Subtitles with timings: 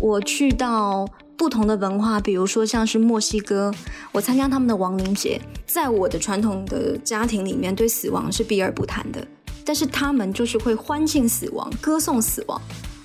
[0.00, 3.72] 我去到不同的文化，比如说像是墨西哥，
[4.12, 5.40] 我参加他们的亡灵节。
[5.66, 9.26] 在我的传统的家庭里面，对死亡是避而不谈的，
[9.64, 12.60] 但是他们就是会欢庆死亡，歌颂死亡，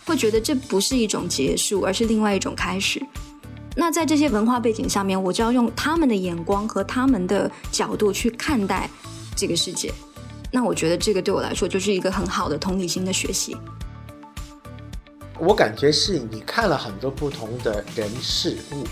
[0.06, 3.02] 会觉得这不是一种结束，而是另外一种开始。
[3.76, 8.90] 那在这些文化背景下面，我就要用他们的眼光和他们的角度去看待
[9.36, 9.92] 这个世界。
[10.52, 13.56] 那我觉得这个对我来说就是一个很好的同理心的学习。
[15.38, 18.84] 我感觉是你看了很多不同的人事物，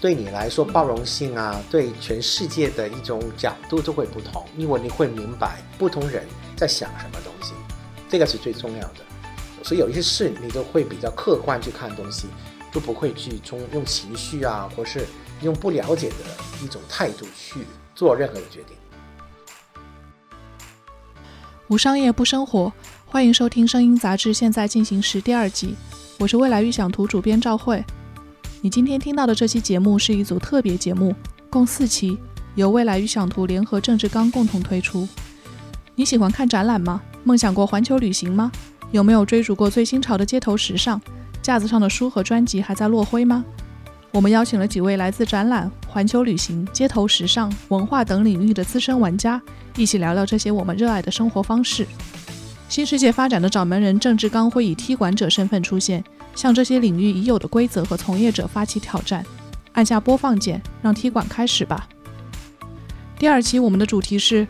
[0.00, 6.24] 对你来说包容性啊，对全世界的一种角度都会不同，因为你会明白不同人
[6.56, 7.52] 在想什么东西，
[8.08, 8.96] 这个是最重要的。
[9.64, 12.26] 所以有一些事你都会比较客观去看东西，
[12.70, 15.06] 就不会去从用情绪啊，或是
[15.40, 16.14] 用不了解的
[16.62, 18.76] 一种态度去做任何的决定。
[21.72, 22.70] 无商业不生活。
[23.06, 25.74] 欢迎收听《声音杂志》现在进行时第二集，
[26.18, 27.82] 我是未来预想图主编赵慧。
[28.60, 31.14] 你今天听到的这期节目是一组特别节目，
[31.48, 32.18] 共四期，
[32.56, 35.08] 由未来预想图联合郑志刚共同推出。
[35.94, 37.00] 你喜欢看展览吗？
[37.24, 38.52] 梦想过环球旅行吗？
[38.90, 41.00] 有没有追逐过最新潮的街头时尚？
[41.40, 43.42] 架子上的书和专辑还在落灰吗？
[44.12, 49.40] 我们邀请了几位来自展览、环球旅行、街头时尚、文化等领域的资深玩家，
[49.74, 51.86] 一起聊聊这些我们热爱的生活方式。
[52.68, 56.04] 新世界发展的掌门人郑志刚会以踢馆者身份出现，
[56.34, 59.24] 向这些领域已有的规则和从业者发起挑战。
[59.72, 61.88] 按下播放键，让踢馆开始吧。
[63.18, 64.46] 第二期我们的主题是：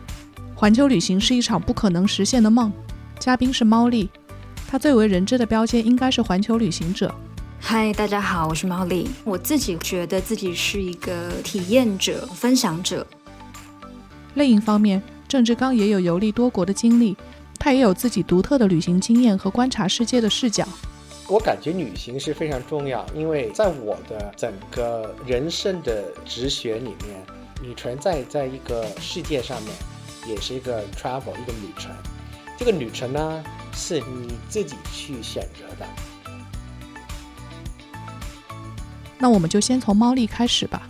[0.53, 2.69] 环球旅行是一场不可能实现的梦。
[3.17, 4.09] 嘉宾是猫丽，
[4.67, 7.13] 她最为人知的标签应该是环球旅行者。
[7.65, 9.09] 嗨，大家好，我是毛丽。
[9.23, 13.07] 我自己觉得自己是一个体验者、分享者。
[14.33, 17.15] 另一方面，郑志刚也有游历多国的经历。
[17.57, 20.67] 他也有自己独特的旅行经验和观察世界的视角。
[21.29, 27.25] 我感觉旅行是非常重要，因为在我的整个人生的直觉里面，
[27.61, 29.73] 你存在在一个世界上面，
[30.27, 31.89] 也是一个 travel 一个旅程。
[32.59, 33.43] 这个旅程呢，
[33.73, 35.87] 是你自己去选择的。
[39.23, 40.85] 那我们就先从猫丽开始吧。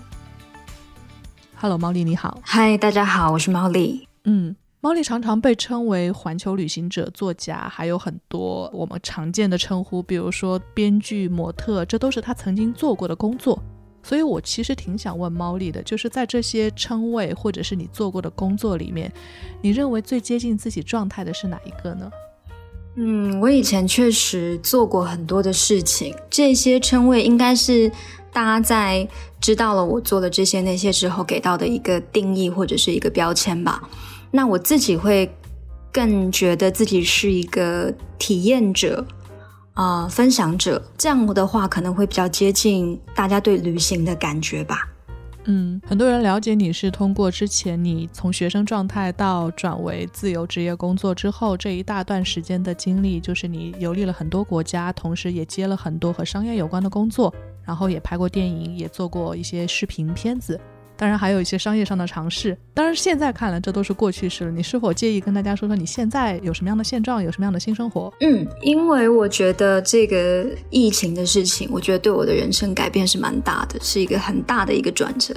[1.56, 2.40] Hello，猫丽你好。
[2.42, 4.08] 嗨，大家好，我是猫丽。
[4.24, 4.56] 嗯。
[4.82, 13.62] 猫莉常常被称为环球旅行者、作家，还有很多我们常见的称呼，比如说编剧、模特，这都是他曾经做过的工作。
[14.02, 19.14] 所以我其实挺想问猫莉的，就是在这些称谓或者是你做过的工作里面，
[19.62, 22.10] 你认为最接近自己状态的是哪一个呢？
[22.96, 27.92] 嗯，我以前确实做过很多的事情，这些称谓应该是
[28.31, 29.08] 大家在
[29.42, 33.81] 知道了我做了这些那些之后给到的一个定义或者是一个标签吧。
[34.30, 35.28] 那我自己会
[35.92, 39.04] 更觉得自己是一个体验者
[39.74, 44.88] 啊，分享者，这样的话可能会比较接近大家对旅行的感觉吧。
[45.46, 57.34] 嗯，很多人了解你是通过之前你从学生状态到转为自由职业工作之后这一大段时间的经历，就是你游历了很多国家，同时也接了很多和商业有关的工作，
[57.66, 60.59] 然后也拍过电影，也做过一些视频片子。
[61.03, 64.52] 当然还有一些商业上的尝试，当然现在看来这都是过去式了。
[64.52, 68.09] 你是否介意跟大家说说你现在有什么样的现状，有什么样的新生活？
[68.22, 75.36] 嗯，因为我觉得这个疫情的事情，我觉得对我的人生改变是蛮大的，是一个很大的一个转折。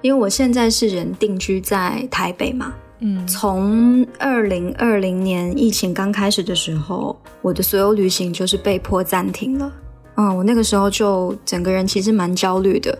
[0.00, 9.70] 因为我现在是人定居在台北嘛，嗯，从二零二零年疫情刚开始的时候，我的所有旅行就是被迫暂停了。
[10.14, 12.98] 嗯，我那个时候就整个人其实蛮焦虑的。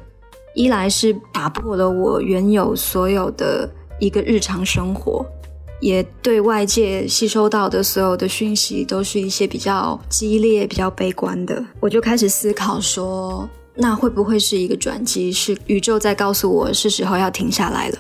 [0.55, 5.25] 一来是打破了我原有所有的一个日常生活，
[5.81, 11.65] 也对外界吸收到的所有的讯息都是一些比较激烈、比较悲观的。
[11.81, 15.33] 我就开始思考说，那会不会是一个转机？
[15.33, 17.99] 是宇宙在告诉我是时候要停下来了？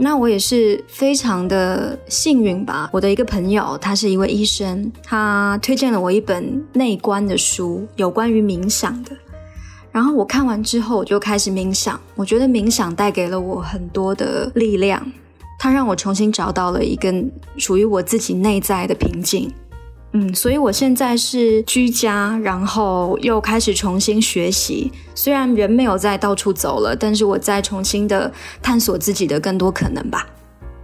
[0.00, 2.88] 那我也是非常的幸运吧。
[2.92, 9.10] 我的一个朋友，他是一位医生，他推荐了我一本内观的书，有关于冥想的。
[9.98, 12.00] 然后我看完之后，我就开始冥想。
[12.14, 15.04] 我觉得冥想带给了我很多的力量，
[15.58, 17.12] 它让我重新找到了一个
[17.56, 19.52] 属于我自己内在的平静。
[20.12, 24.92] 嗯，所以我现在是居家，然后又开始重新学习。
[25.16, 30.24] 虽然人没有再到处走了，但是我在重新的探索自己的更多可能吧。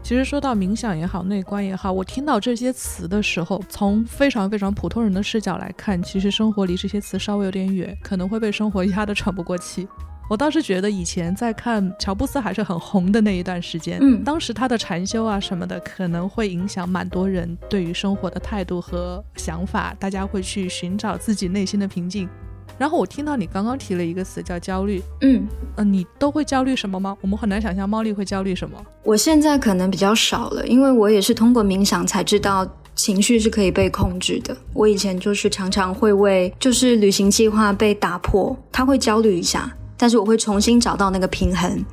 [0.05, 9.89] 其实说到冥想也好，内观也好，我听到这些词的时候，从非常非常普通人的视角来看，其实生活离这些词稍微有点远，可能会被生活 压得喘不过气。
[10.29, 22.29] 我倒是觉得以前在看乔布斯还是很红的那一段时间，嗯当时他的禅修啊什么的，可能会影响蛮多人对于生活的态度和想法，大家会去寻找自己内心的平静。
[22.77, 27.17] 然后我听到你刚刚提了一个词叫焦虑，嗯，嗯、你都会焦虑什么吗？
[27.21, 28.77] 我们很难想象猫莉会焦虑什么。
[29.03, 34.57] 我现在可能比较少了，因为我也是通过冥想才知道情绪是可以被控制的。
[34.73, 41.85] 我以前就是常常会为就是旅行计划被打破，他会焦虑一下，但是我会重新找到那个平衡。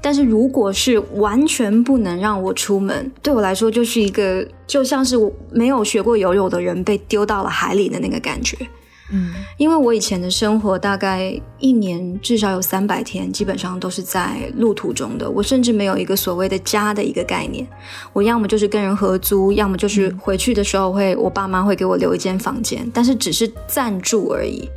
[0.00, 8.54] 但是如果是完全不能让我出门，对我来说就是一个就像是我没有学过游泳的人被丢到了海里的那个感觉。
[9.12, 15.30] 嗯因为我以前的生活大概一年至少有三百天，基本上都是在路途中的。
[15.30, 17.66] 我甚至没有一个所谓的家的一个概念。
[18.12, 24.68] 我要么就是跟人合租，要么就是回去的时候会我爸妈会给我留一间房间，但是只是暂住而已。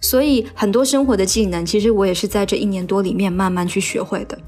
[0.00, 4.38] 所以很多生活的技能，其实我也是在这一年多里面慢慢去学会的。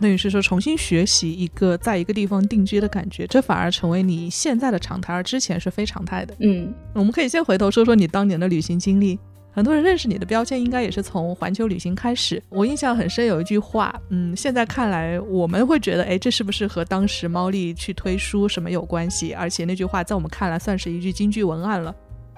[0.00, 6.34] 等于是说重新学习一个在一个地方定居的感觉，这反而成为你现在的常态，而之前是非常态的。
[6.40, 9.18] 嗯，我们可以先回头说说你当年的旅行经历。
[9.52, 12.40] 很多人认识你的标签应该也是从环球旅行开始。
[12.50, 19.34] 我印象很深，有一句话，嗯，现在看来我们会觉得，哎，这是不是和当时猫莉去推书什么有关系？
[19.34, 21.92] 而且那句话在我们看来算是一句京剧文案了，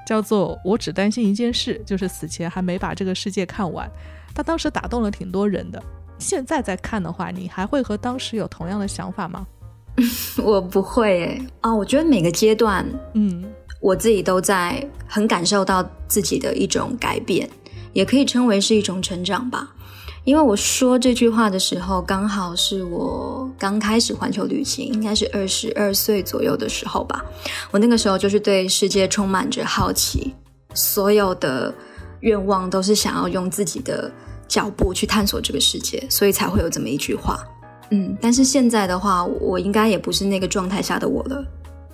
[0.07, 3.87] 叫做“我只担心一件事，就是死前还没把这个世界看完”。
[4.35, 5.81] 他当时打动了挺多人的。
[6.23, 9.47] 现在再看的话，你还会和当时有同样的想法吗？
[10.43, 11.47] 我不会诶。
[11.61, 13.45] 啊、我觉得每个阶段嗯
[13.81, 17.51] 我自己都在很感受到自己的一种改变，
[17.93, 19.75] 也可以称为是一种成长吧。
[20.25, 27.25] 因为我说这句话的时候，刚好是我刚开始环球旅行，应该是二十二岁左右的时候吧。
[27.73, 30.33] 我那个时候就是对世界充满着好奇，
[30.75, 31.75] 所有的
[32.21, 34.09] 愿望都是想要用自己的
[34.53, 37.43] 脚步去探索这个世界，所以才会有这么一句话。
[37.91, 41.43] 嗯，但是现在的话，我应该也不是那个状态下的我了。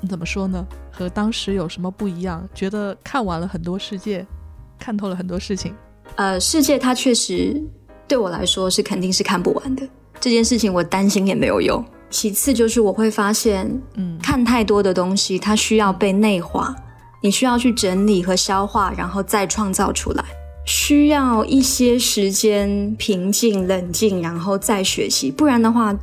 [0.09, 0.67] 怎么说呢？
[0.91, 2.45] 和当时有什么不一样？
[2.53, 4.27] 觉得看完了很多世界，
[4.77, 5.73] 看透了很多事情。
[6.17, 7.63] 呃，世界它确实
[8.09, 9.89] 对我来说是肯定是看不完的。
[10.19, 11.85] 这件事情我担心也没有用。
[12.11, 16.75] 其次就是我会发现，嗯看太多的东西，它需要被内化，
[17.23, 20.25] 你需要去整理和消化，然后再创造出来，
[20.69, 25.31] 需要一些时间平静、冷静，然后再学习。
[25.31, 25.99] 不然的话，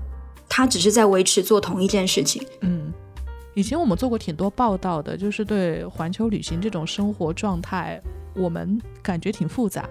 [0.49, 2.43] 他只是在维持做同一件事情。
[2.61, 2.91] 嗯，
[3.53, 8.01] 以前我们做过挺多报道的，就是对环球旅行这种生活状态，
[8.33, 9.87] 我们感觉挺复杂。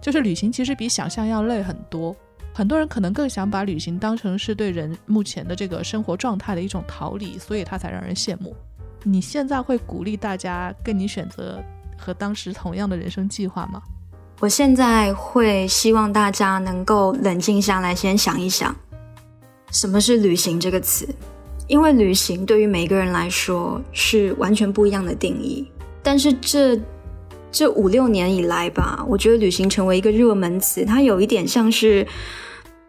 [0.00, 2.14] 就是旅行其实比想象要累很多，
[2.54, 8.54] 很多人可能更想把旅行当成是对人目前的这个生活状态的一种逃离，所以它才让人羡慕。
[9.02, 11.60] 你现在会鼓励大家跟你选择
[11.98, 13.82] 和当时同样的人生计划吗？
[14.42, 18.74] 我现在会希望大家能够冷静下来，先想一想，
[19.70, 21.08] 什么是旅行这个词？
[21.68, 25.70] 因为旅行对于每个人来说是完全不一样的定义。
[26.02, 26.76] 但是这
[27.52, 32.04] 这五六年以来吧，我觉得旅行成为一个热门词，它有一点像是，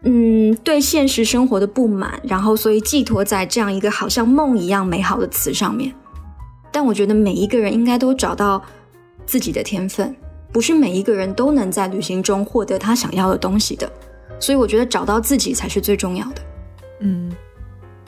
[0.02, 5.94] 嗯，对现实生活的不满，然后所以寄托在这样一个好像梦一样美好的词上面。
[6.72, 8.60] 但我觉得每一个人应该都找到
[9.24, 10.12] 自己的天分。
[10.54, 13.90] 不是每一个人都能在旅行中获得他想要的东西的，
[14.38, 16.42] 所以我觉得找到自己才是最重要的。
[17.00, 17.32] 嗯，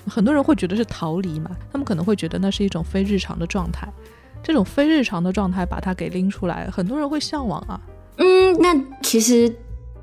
[0.07, 3.93] 很多人会觉得是逃离嘛，他们可能会觉得那是一种非日常的状态。
[4.45, 7.81] 这种非日常的状态把它给拎出来，很多人会向往啊。
[8.19, 9.53] 嗯，那其实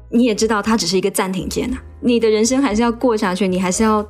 [0.09, 4.05] 你也知道，它只是一个暂停键啊，你的人生还是要过下去，你还是要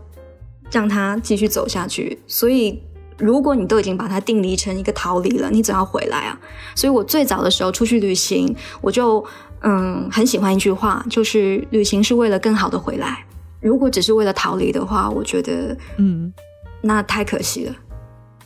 [0.72, 2.18] 让它继续走下去。
[2.26, 2.82] 所以，
[3.18, 6.40] 如果你都已经把它定离成一个逃离了，你总要回来啊。
[6.76, 9.24] 所以我最早的时候出去旅行，我就
[9.62, 13.26] 嗯很喜欢一句话，就是旅行是为了更好的回来。
[13.62, 16.34] 如果只是为了逃离的话，我觉得嗯，
[16.82, 17.76] 那太可惜了。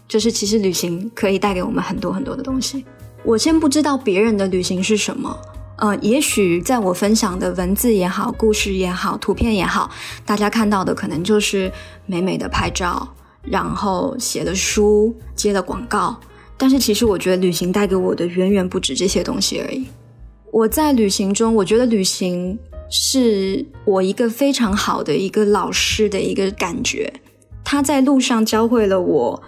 [0.08, 2.86] 就是其实旅行可以带给我们很多很多的东西。
[3.24, 5.38] 我先不知道别人的旅行是什么，
[5.78, 9.90] 呃，也许在我分享的文字也好、故事也好、图片也好，
[10.26, 11.70] 大家看到的可能就是
[12.06, 13.06] 美美的拍照，
[13.50, 16.20] 然后写了书、接了广告。
[16.58, 19.86] 但是其实我觉得旅行带给我的远远不止这些东西而已。
[20.52, 22.58] 我在旅行中，我觉得旅行
[22.90, 27.14] 是我一个非常好的一个老师的一个感觉。
[27.64, 29.44] 他在路上教会了我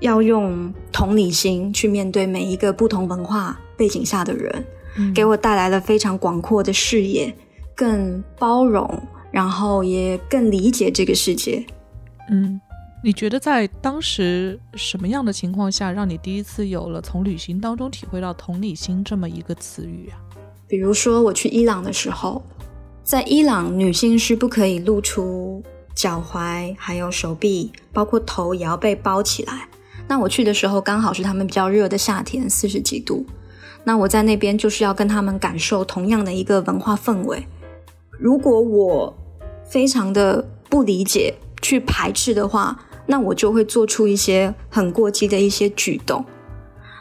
[0.00, 4.64] 要用同理心去面对每一个不同文化背景下的人，
[4.96, 7.34] 嗯给我带来了非常广阔的视野，
[7.74, 8.88] 更包容，
[9.30, 11.66] 然后也更理解这个世界。
[12.30, 12.60] 嗯，
[13.00, 20.18] 你觉得在当时什么样的情况下，让你第一次有了从旅行当中体会到同理心这么一个词语啊？
[20.66, 22.42] 比如说我去伊朗的时候，
[23.04, 25.62] 在伊朗，女性是不可以露出
[25.94, 29.68] 脚踝，还有手臂，包括头也要被包起来。
[30.08, 33.24] 那我去的时候刚好是他们比较热的夏天，四十几度。
[33.84, 37.46] 那我在那边就是要跟他们感受同样的一个文化氛围。
[38.18, 39.16] 如果我
[39.64, 42.78] 非常的不理解、去排斥的话，
[43.10, 46.24] 那我就会做出一些很过激的一些举动。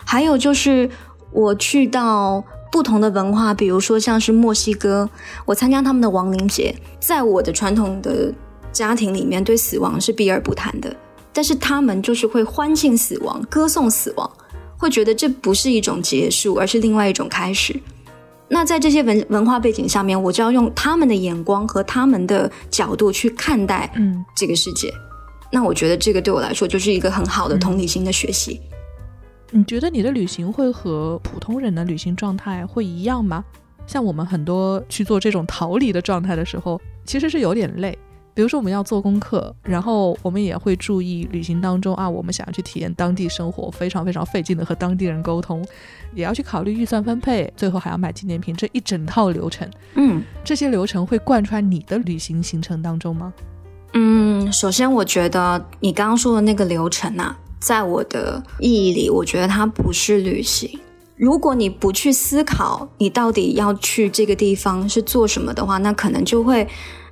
[0.06, 0.90] 还有就是
[1.32, 5.10] 我去到不同的文化，比如说像是墨西哥，
[5.46, 8.34] 我参加他们的亡灵节，在我的传统的
[8.72, 10.96] 家庭里面，对死亡是避而不谈的。
[11.34, 14.32] 但是他们就是会欢庆死亡，歌颂死亡，
[14.78, 17.78] 会觉得这不是一种结束，而是另外一种开始。
[18.50, 24.90] 那在这些文文化背景下面，我就要用他们的眼光和他们的角度去看待嗯这个世界。
[25.51, 28.62] 那我觉得这个对我来说就是一个很好的同理心的学习。
[29.51, 33.44] 你觉得你的旅行会和普通人的旅行状态会一样吗？
[33.86, 37.98] 像我们很多去做这种逃离的状态的时候，其实是有点累。
[38.34, 45.66] 比如说我们要做功课，然后我们也会注意旅行当中啊，我们想要去体验当地生活，非常非常费劲的和当地人沟通，
[46.13, 53.34] 也要去考虑预算分配，最后还要买纪念品，这一整套流程，嗯，这些流程会贯穿你的旅行行程当中吗？
[53.94, 60.79] 嗯，首先我觉得你刚刚说的那个流程啊，在我的意义里，我觉得它不是旅行。
[61.15, 66.67] 如果你不去思考你到底要去这个地方是做什么的话，那可能就会。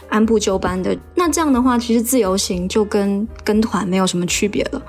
[0.08, 4.80] 按部就班的，那这样的话，其实自由行就跟跟团没有什么区别了。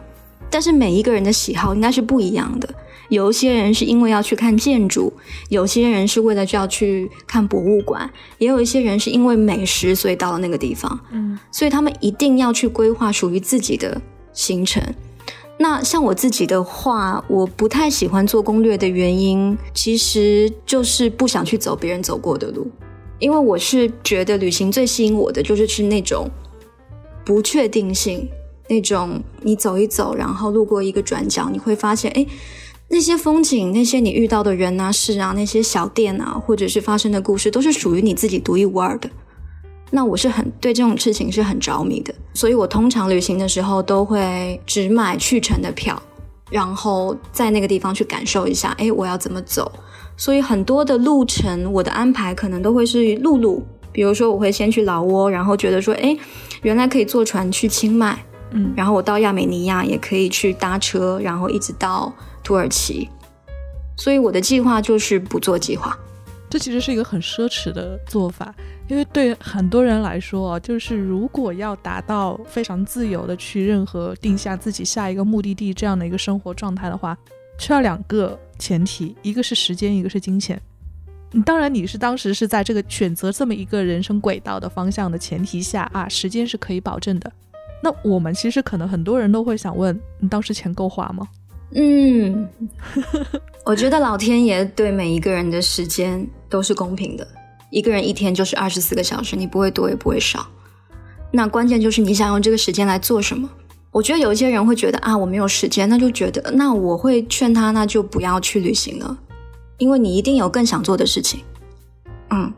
[0.51, 2.69] 但是每一个人的喜好应该是不一样的。
[3.09, 5.13] 有一些人是因为要去看建筑，
[5.49, 10.99] 有些人是为了就要去看博物馆，也有一些人是因为美食所以到了那个地方。
[11.13, 14.01] 嗯，所以他们一定要去规划属于自己的
[14.33, 14.83] 行程。
[15.59, 22.71] 那像我自己的话，我不太喜欢做攻略的原因，其实就是不想去走别人走过的路。
[23.19, 26.29] 因为我是觉得旅行最吸引我的就是去那种
[27.25, 28.29] 不确定性，
[28.69, 32.27] 那种你走一走，然后路过一个转角，你会发现，哎，
[32.89, 39.11] 那些风景，那些你遇到的人啊、事啊，那些小店啊，或者是发生的故事，都是属于你自己独一无二的。
[39.91, 46.01] 那我是很对这种事情是很着迷的，所以我通常旅行的时候都会只买去程的票，
[46.51, 49.71] 然后在那个地方去感受一下，哎，我要怎么走。
[50.17, 53.65] 所以很多的路程，我的安排可能都会是陆路。
[53.93, 56.15] 比如说，我会先去老挝，然后觉得说，哎，
[56.63, 58.19] 原来可以坐船去清迈，
[58.51, 62.13] 嗯，然后我到亚美尼亚也可以去搭车，然后一直到
[62.47, 63.09] 土耳其。
[63.97, 65.99] 所以我的计划就是不做计划。
[66.49, 68.55] 这其实是一个很奢侈的做法，
[68.89, 77.19] 因为对很多人来说，就是如果要达到非常自由的去任何定下自己下一个目的地这样的一个生活状态的话。
[77.59, 80.61] 需要两个前提，一个是时间，一个是金钱。
[81.45, 87.33] 当然，你是当时是在这个选择这么一个人生轨道的方向的前提下啊，时间是可以保证的。
[87.83, 91.27] 那我们其实可能很多人都会想问，你当时钱够花吗？
[91.73, 92.49] 嗯，
[93.65, 97.27] 我觉得老天爷对每一个人的时间都是公平的，
[97.71, 100.47] 一个人一天就是二十四个小时，你不会多也不会少。
[101.33, 103.51] 那关键就是你想用这个时间来做什么。
[103.91, 109.19] 我觉得有一些人会觉得啊，我没有时间，那就觉得那我会劝他，那就不要去旅行了，
[109.79, 111.41] 因为你一定有更想做的事情。
[112.31, 112.53] 嗯，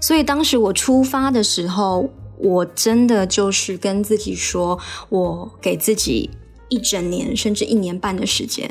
[0.00, 6.30] 所以当时我出发的时候，我真的就是跟自己说，我给自己
[6.68, 8.68] 一整年甚至一年半的时间，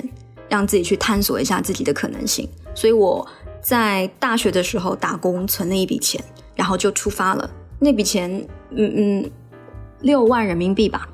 [0.50, 2.48] 让自己去探索一下自己的可能性。
[2.74, 3.26] 所以我
[3.62, 6.24] 在大学的时候打工存了一笔钱，
[6.56, 7.50] 然后就出发了。
[7.80, 8.32] 那笔钱，
[8.72, 9.32] 嗯嗯，
[10.02, 11.08] 六万人民币吧。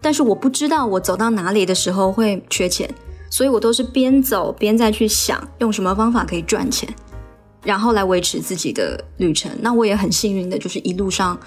[0.00, 2.88] 但是我不知道我走到哪里的时候会缺钱，
[3.30, 6.88] 所以我都是边走边再去想用什么方法可以赚钱，
[7.64, 9.50] 然后来维持自己的旅程。
[9.60, 11.38] 那我也很幸运的，就是一路上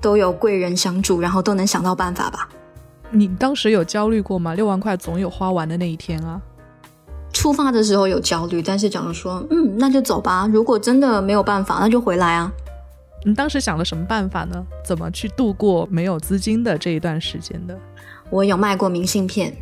[0.00, 2.48] 都有贵人相助，然后都能想到办法吧。
[3.10, 4.54] 你当时有焦虑过吗？
[4.54, 6.40] 六万块总有花完的那一天啊。
[7.32, 10.48] 出发的时候有焦虑，但是假如说，嗯，那就走吧。
[10.52, 12.50] 如果真的没有办法，那就回来啊。
[13.24, 14.64] 你当时想了什么办法呢？
[14.84, 17.78] 怎么去度过没有资金的这一段时间的？
[18.30, 19.54] 我有卖过明信片，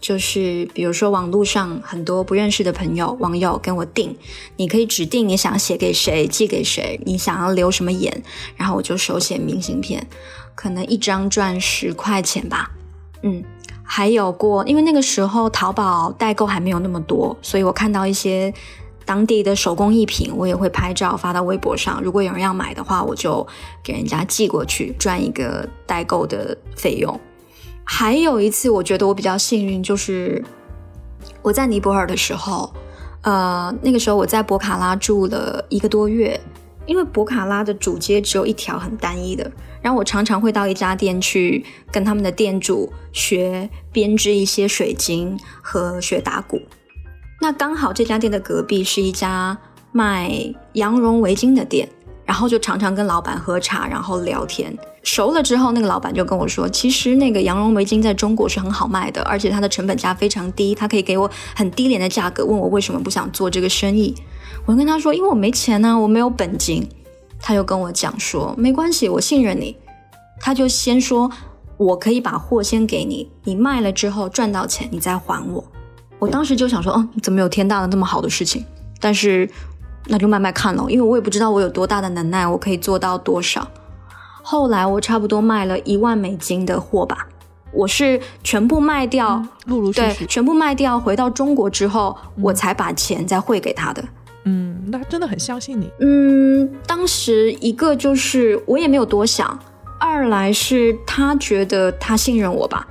[0.00, 4.16] 就是比如说网络上很多不认识的朋友、网友跟我订，
[4.56, 8.22] 你可以指定你想写给谁、寄给谁，你想要留什么言，
[8.56, 10.06] 然后我就手写明信片，
[10.54, 12.70] 可能一张赚十块钱吧。
[13.22, 13.42] 嗯，
[13.82, 18.52] 还有过，因为那个时候淘宝代购还没有那么多，所以我看到一些。
[19.08, 21.98] 当地的手工艺品，我也会拍照发到微博上。
[22.02, 23.46] 如果有人要买的话，我就
[23.82, 27.18] 给人家寄过去，赚一个代购的费用。
[27.84, 30.44] 还有一次，我觉得我比较幸运，就是
[31.40, 32.70] 我在尼泊尔的时候，
[33.22, 36.38] 呃，那个时候我在博卡拉住了一个多月，
[36.88, 39.48] 因为博卡拉的主街只有一条很单一的，
[39.82, 46.60] 然后我常常会到一家店去跟他们的店主学编织一些水晶和学打鼓。
[47.40, 49.56] 那刚好这家店的隔壁是一家
[49.92, 50.32] 卖
[50.72, 51.86] 羊绒围巾的店，
[52.24, 54.74] 然后就常常跟老板喝茶，然后聊天。
[55.10, 62.44] 熟了之后，那个老板就跟我说，其实那个羊绒围巾在中国是很好卖的，而且它的成本价非常低，他可以给我很低廉的价格。
[62.44, 64.14] 问我为什么不想做这个生意，
[64.66, 66.86] 我跟他说，因为我没钱呢，我没有本金。
[67.40, 69.74] 他就跟我讲说，没关系，我信任你。
[70.40, 71.30] 他就先说，
[71.78, 75.64] 我可以把货先给你，你卖了之后赚到钱，你再还我。
[76.18, 78.62] 我当时就想说，嗯，怎么有天大的那么好的事情？
[79.00, 79.48] 但是
[80.04, 83.66] 那就慢慢看喽，因为我也不知道我有多大的能耐，我可以做到多少。
[84.50, 87.28] 后来我差不多卖了一万美金的货吧，
[87.70, 94.02] 我是全部卖掉，陆陆续对，续，全部卖掉，回到中国之后，我才把钱再汇给他的。
[94.44, 95.90] 嗯，那真的很相信你。
[96.00, 99.58] 嗯，当时一个就是我也没有多想，
[100.00, 102.88] 二来是他觉得他信任我吧。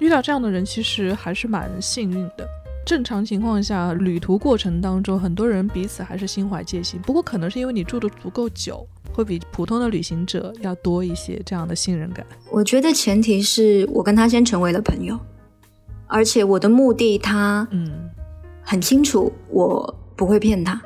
[0.00, 2.44] 遇到这样的人，其实还是蛮幸运的。
[2.84, 7.00] 正常情况下，旅途过程当中，很多人彼此还是心怀戒心。
[7.00, 8.84] 不过，可能是因为你住的足够久，
[9.20, 12.24] 会比普通的旅行者要多一些这样的信任感。
[12.50, 15.18] 我觉得前提是我跟他先成为了朋友，
[16.06, 18.08] 而且我的目的他嗯
[18.62, 20.80] 很清楚，我不会骗他。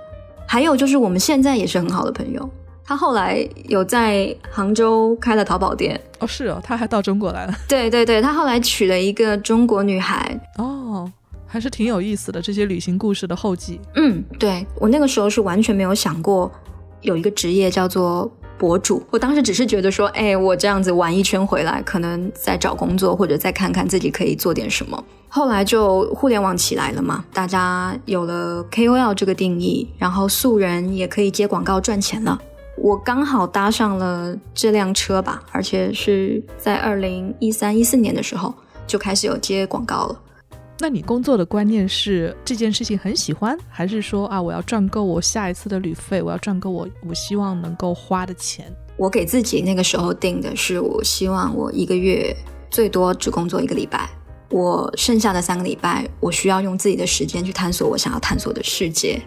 [0.49, 2.50] 还有就是我们现在也是很好的朋友。
[2.85, 7.55] 他后来有在杭州开了淘宝店，哦，是哦，他还到中国来了。
[7.69, 11.11] 对对对，他后来娶了一个中国女孩，哦，
[11.47, 13.81] 还是挺有意思的这些旅行故事的后记。
[13.95, 16.50] 嗯，对我那个时候是完全没有想过
[17.05, 19.01] 有一个职业叫做博主。
[19.11, 25.05] 我当时只是觉得说，哎，我这样子玩一圈回来，可能再找工作或者再看看自己可以做点什么。
[25.29, 32.41] 后来就互联网起来了嘛，大家有了 KOL 这个定义，然后素人也可以接广告赚钱了。
[32.77, 38.53] 我刚好搭上了这辆车吧，而且是在二零一三一四年的时候
[38.87, 40.21] 就开始有接广告了。
[40.85, 48.70] 那你工作的观念是这件事情很喜欢，还是说啊，我要赚够我下一次的旅费，我要赚够我我希望能够花的钱？
[48.99, 52.37] 我给自己那个时候定的是，我希望我一个月
[52.70, 54.11] 最多只工作一个礼拜，
[54.51, 59.18] 我剩下的三个礼拜，我需要用自己的时间去探索我想要探索的世界。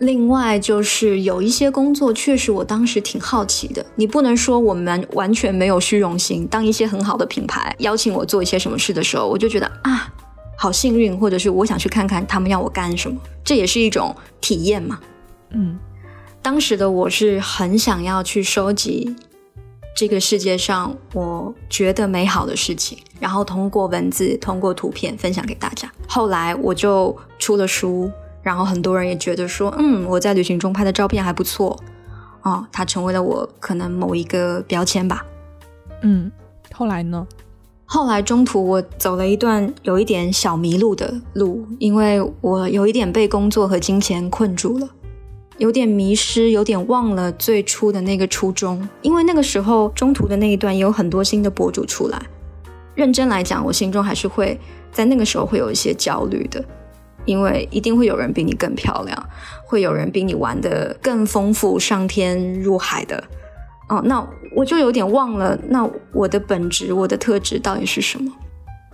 [0.00, 3.84] 另外就是有一些工作，确实我当时挺好奇的。
[3.96, 6.46] 你不能说我们完全没有虚荣心。
[6.46, 10.12] 当一些很好的品牌邀请我做一些什么事的时候，我就觉得啊，
[10.62, 15.00] 好幸运，或者是我想去看看他们要我干什么，这也是一种体验嘛。
[15.52, 15.78] 嗯，
[16.42, 19.16] 当时的我是很想要去收集
[19.96, 25.90] 这个世界上我觉得美好的事情，然后通过文字、通过图片分享给大家。
[26.06, 28.10] 后来我就出了书。
[28.42, 31.78] 然后很多人也觉得说，嗯，我在旅行中拍的照片还不错，
[32.40, 35.24] 哦，它成为了我可能某一个标签吧。
[36.00, 36.32] 嗯，
[36.72, 37.26] 后来呢？
[37.92, 44.88] 后来中途我走了一段有一点小迷路的路，因为我有一点被工作和金钱困住了，
[45.58, 48.88] 有点迷失，有点忘了最初的那个初衷。
[49.02, 52.22] 因为那个时候中途的那一段也有很多新的博主出来，
[52.94, 54.56] 认真来讲，我心中还是会
[54.92, 56.64] 在那个时候会有一些焦虑的。
[57.24, 59.28] 因为一定会有人比你更漂亮，
[59.66, 63.22] 会有人比你玩的更丰富、上天入海的。
[63.90, 64.26] 哦，那
[64.56, 68.32] 我就有点忘了，那我的本质、我的特质到底是什么？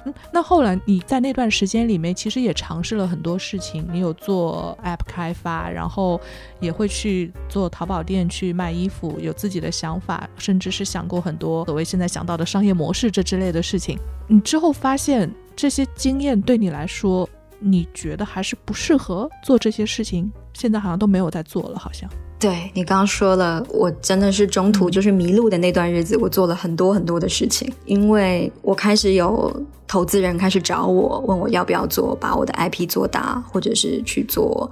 [0.04, 3.86] 嗯，那后来你在那段时间里面，其实也尝试了很多事情。
[3.92, 6.20] 你有做 App 开发，然后
[6.58, 13.98] 也会去做淘宝店去卖衣服，有自己的想法，甚至是想过很多所谓现在想到的商业模式这之类的事情。
[14.26, 17.28] 你之后发现这些经验对你来说。
[17.58, 22.06] 你觉得还是不适合做这些事情，现在好像都没有在做了，好像。
[22.38, 29.50] 对你刚刚说了，我真的是中途就是迷路的那段日子，我做了很多很多的事情，因为我开始有
[29.88, 34.70] 投资人开始找我，问我要不要做，把我的 IP 做大，或者是去做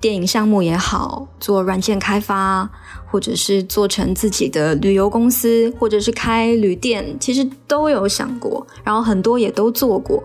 [0.00, 2.70] 电影项目也好，做软件开发，
[3.10, 10.22] 或者是做成自己的旅游公司，或者是开旅店，其实都有想过，然后很多也都做过。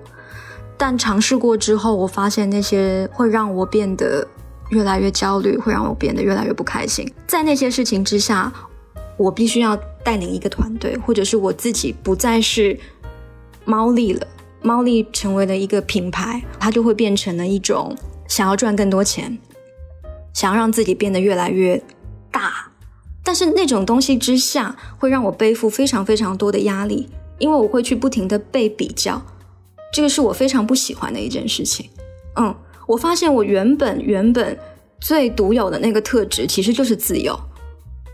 [0.78, 4.26] 但尝试过之后，我发现那些会让我变得
[4.70, 7.12] 越来越焦虑，会让我变得越来越不开心。
[7.28, 8.52] 在那些事情之下，
[9.18, 12.80] 我必须要带领一个团队，或者是我自己不再是
[13.66, 14.28] 猫力了。
[14.62, 17.96] 猫力成为了一个品牌，它就会变成了一种
[18.28, 19.38] 想要赚更多钱，
[20.34, 21.82] 想要让自己变得越来越
[22.30, 22.70] 大。
[23.24, 29.22] 但是那种东西之下，会让我背负非常非常多的压力，因为我会去不停的被比较。
[29.94, 31.90] 这个是我非常不喜欢的一件事情。
[32.36, 32.54] 嗯，
[32.90, 34.58] 我发现我原本原本
[35.00, 37.40] 最独有的那个特质其实就是自由。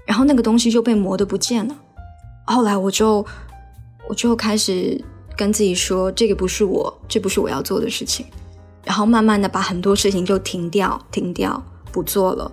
[0.05, 1.73] 然后那个东西就被磨得不见了。
[2.45, 3.25] 后来我就
[4.09, 5.01] 我就开始
[5.37, 8.25] 跟自己说，这个不是我，这不是我要做的事情。
[8.83, 12.51] 然后慢慢的把很多事情就停掉，停掉，不做了，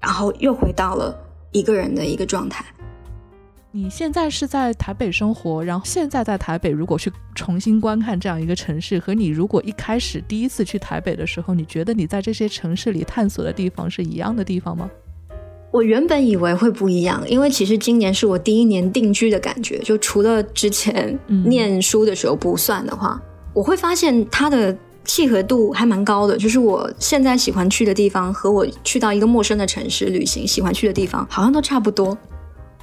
[0.00, 1.16] 然后又回到了
[1.52, 2.64] 一个人的一个状态。
[3.70, 14.88] 你现在是在台北生活，然后现在在台北，如果去重新观看这样一个城市，和你如果一开始第一次去台北的时候，你觉得你在这些城市里探索的地方是一样的地方吗？
[15.70, 23.20] 我原本以为会不一样，因为其实今年是我第一年定居的感觉，就除了之前念书的时候不算的话，
[23.52, 26.38] 我会发现它的契合度还蛮高的。
[26.38, 32.16] 就是我现在喜欢去的地方，和我去到一个陌生的城市旅行喜欢去的地方，好像都差不多。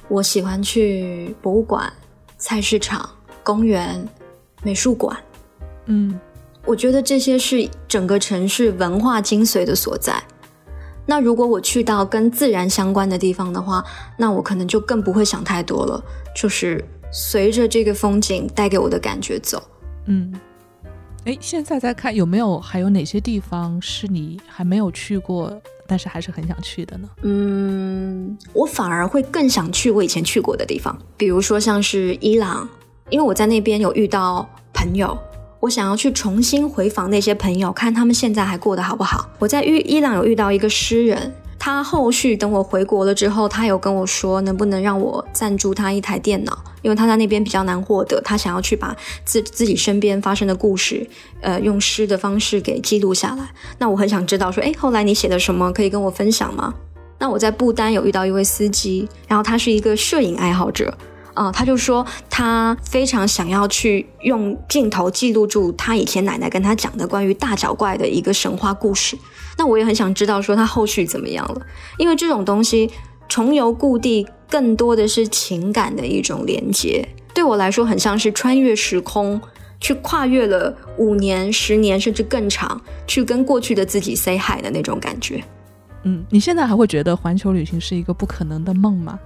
[0.08, 1.92] 我喜欢去博物馆、
[2.38, 3.08] 菜市场、
[3.42, 4.06] 公园、
[4.62, 5.16] 美术馆。
[5.86, 6.18] 嗯，
[6.64, 10.22] 我觉得这些是整个城市文化精髓的所在。
[11.08, 13.84] 那如果我去到跟自然相关的地方的话，
[14.16, 16.02] 那我可能就更不会想太多了，
[16.34, 19.62] 就是随着这个风景带给我的感觉走。
[20.06, 20.34] 嗯，
[21.26, 25.52] 哎，现在在看有没有还有哪些地方是你还没有去过，
[25.84, 27.08] 但是还是很想去的呢？
[27.22, 32.68] 嗯，我反而会更想去我以前去过的地方，比如说像是伊朗，
[33.10, 35.18] 因为我在那边有遇到朋友。
[35.58, 39.28] 我想要去重新回访那些朋友，看他们现在还过得好不好。
[39.40, 51.08] 我在遇伊朗有遇到一个诗人，他后续等我回国了之后，他有跟我说，能不能让我赞助他一台电脑，因为他在那边比较难获得，他想要去把自自己身边发生的故事，
[51.40, 53.48] 呃，用诗的方式给记录下来。
[53.78, 56.74] 那我很想知道，说，哎，后来你写的什么，可以跟我分享吗？
[57.18, 60.96] 那我在不丹有遇到一位司机，然后他是一个摄影爱好者。
[61.34, 69.18] 啊，他就说他非常想要去用镜头记录住他以前奶奶跟他讲的关于大脚怪的一个神话故事。
[69.58, 71.60] 那我也很想知道说他后续怎么样了，
[71.98, 72.90] 因为这种东西
[73.28, 79.40] 重游故地更多的是情感的一种连接，对我来说很像是穿越时空，
[79.80, 85.42] 去跨越了五年、十年甚至更长，去跟过去的自己 say hi 的那种感觉。
[86.04, 89.18] 嗯，你现在还会觉得环球旅行是一个不可能的梦吗？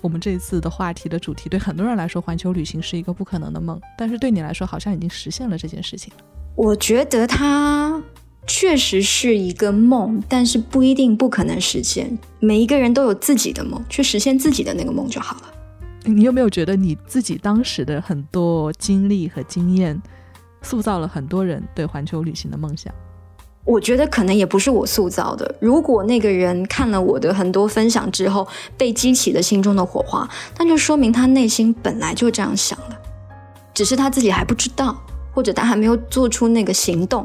[0.00, 6.12] 我们这一次的话题的主题，对很多人来说，环球旅行是一个不可能的梦，但是对你来说，好像已经实现了这件事情。
[6.56, 8.02] 我觉得它
[8.46, 12.18] 确实是一个梦，但是不一定不可能实现。
[12.40, 15.42] 每一个人都有自己的梦，去实现自己的那个梦就好了。
[16.04, 20.00] 你有没有觉得你自己当时的很多经历和经验，
[20.60, 22.92] 塑造了很多人对环球旅行的梦想？
[23.64, 25.54] 我觉得可能也不是我塑造的。
[25.60, 30.28] 如果那个人看了我的很多分享之后，被激起了心中的火花，
[30.58, 33.00] 那就说明他内心本来就这样想的，
[33.72, 35.00] 只是他自己还不知道，
[35.32, 37.24] 或者他还没有做出那个行动。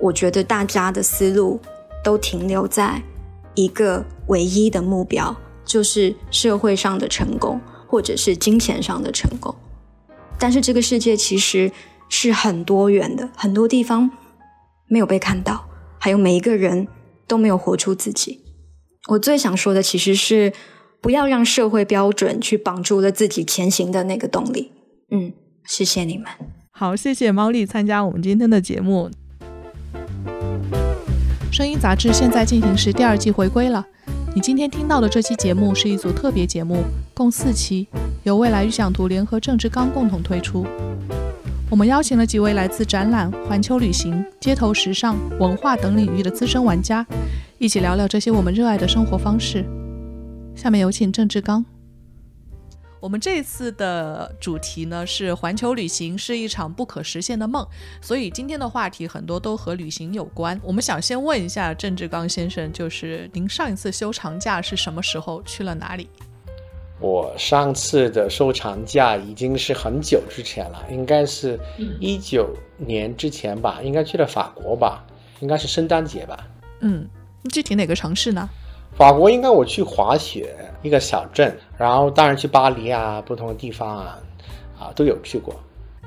[0.00, 1.60] 我觉得大家的思路
[2.02, 3.02] 都停留在
[3.54, 9.54] 一个唯一的目标，就是社会上的成功，或者是金钱上的成功。
[10.38, 11.70] 但是这个世界其实
[12.08, 14.10] 是很多元的，很多地方。
[14.92, 15.68] 没有被看到，
[16.00, 16.88] 还有每一个人
[17.28, 18.40] 都没有活出自己。
[19.08, 20.52] 我最想说的其实是，
[21.00, 24.72] 不要让社会标准去绑住了自己前行的那个动力。
[25.12, 25.32] 嗯，
[25.64, 26.26] 谢谢你们。
[26.72, 29.10] 好，谢谢猫丽参加我们今天的节目。
[31.50, 33.84] 声音杂志现在进行时第二季回归了。
[34.34, 37.88] 你今天听到的这期节目是一组特别节目，共四期，
[38.22, 40.64] 由未来预想图联合郑志刚共同推出。
[41.68, 47.04] 我们邀请了几位来自展览、环球旅行、街头时尚、文化等领域的资深玩家，
[47.58, 49.64] 一起聊聊这些我们热爱的生活方式。
[50.54, 51.64] 下面有请郑志刚。
[53.00, 57.66] 我们这次的主题呢是环球旅行是一场不可实现的梦，
[58.02, 60.60] 所以今天的话题很多都和旅行有关。
[60.62, 65.42] 我们想先问一下郑志刚先生，就是您上一次休长假是什么时候？
[65.44, 66.08] 去了哪里？
[67.00, 71.58] 我上次的收长假已经是很久之前了，应该是
[71.98, 75.02] 一九年之前吧，应该去了法国吧，
[75.40, 76.46] 应该是圣诞节吧。
[76.80, 77.08] 嗯，
[77.50, 78.46] 具体哪个城市呢？
[78.94, 84.18] 法国应该我去滑雪，一个小镇，然后当然去巴黎啊，不同的地方啊，
[84.78, 85.58] 啊都有去过。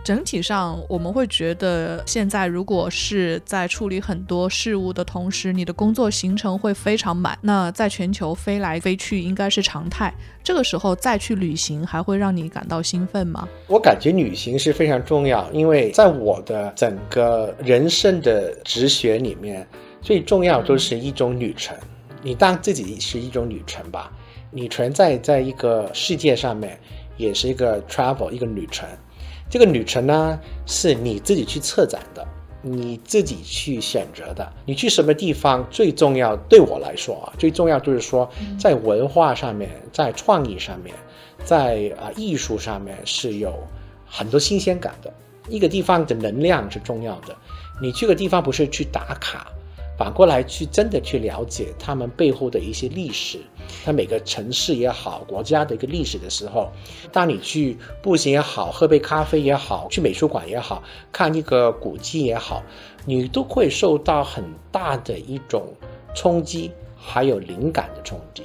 [0.04, 7.36] 整体上，我们会觉得现在如果是在处理很多事务的同时，你的工作行程会非常满。
[7.42, 10.14] 那在全球飞来飞去应该是常态。
[10.44, 13.48] 这个时候再去旅行，还会让你感到兴奋吗？
[13.66, 19.68] 我感觉旅行是非常重要，因为在我的整个人生的哲学里面，
[20.04, 21.76] 最重要就是一种旅程。
[22.22, 24.12] 你当自己是一种旅程吧，
[24.54, 26.80] 你存在在一个世界上面，
[27.18, 28.88] 也是一个 travel 一个旅程。
[29.50, 32.26] 这个旅程呢，是你自己去策展的，
[32.62, 34.52] 你自己去选择的。
[34.66, 36.36] 你去什么地方最重要？
[36.48, 40.96] 对我来说啊，最重要就是说，在文化上面，在创意上面，
[41.44, 43.54] 在啊艺术上面是有
[44.06, 45.14] 很多新鲜感的。
[45.50, 47.36] 一个地方的能量是重要的。
[47.82, 49.53] 你去个地方不是去打卡。
[50.04, 53.40] 反过来去真的去了解他们背后的一些历史，
[53.86, 56.70] 他每个城市也好，国家的一个历史的时候，
[57.14, 62.62] 当你去步行也好，喝杯咖啡也好，去美术馆也好，看一个古迹也好，
[63.06, 65.74] 你都会受到很大的一种
[66.14, 68.44] 冲击，还有灵感的冲击。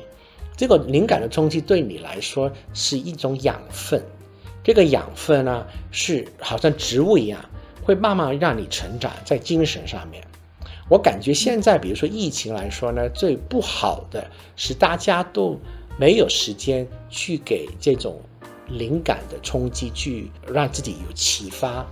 [0.56, 4.00] 这个灵感的冲击对你来说是一种养分，
[4.62, 7.44] 这个养分呢是好像植物一样，
[7.82, 10.22] 会慢慢让你成长在精神上面。
[10.88, 15.58] 我感觉现在，比如说疫情来说呢，最不好的是大家都
[15.98, 18.18] 没有时间去给这种
[18.68, 21.86] 灵感的冲击，去让自己有启发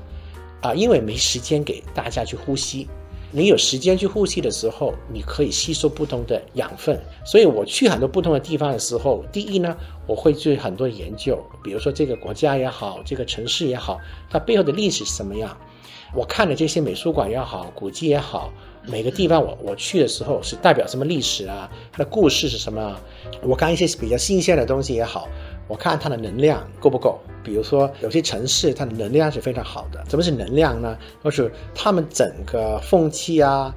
[0.62, 2.88] 啊，因为没时间给大家去呼吸。
[3.32, 6.98] 你有时间去呼吸的时候，你可以吸收不同的养分。
[7.26, 15.54] 所以我去很多不同的地方的时候，第一呢，我会做很多研究，比如说这个国家也好，这个城市也好，它背后的历史是什么样。
[16.14, 18.50] 我看的这些美术馆也好，古迹也好。
[18.86, 21.68] 每个地方我我去的时候是代表什么历史啊？
[21.92, 22.96] 它的故事是什么？
[23.42, 25.28] 我看一些比较新鲜的东西也好，
[25.66, 27.18] 我看它的能量够不够。
[27.42, 30.04] 比如说有些城市它的能量是非常好的。
[30.08, 30.96] 什么是能量呢？
[31.24, 33.74] 就是他们整个风气啊、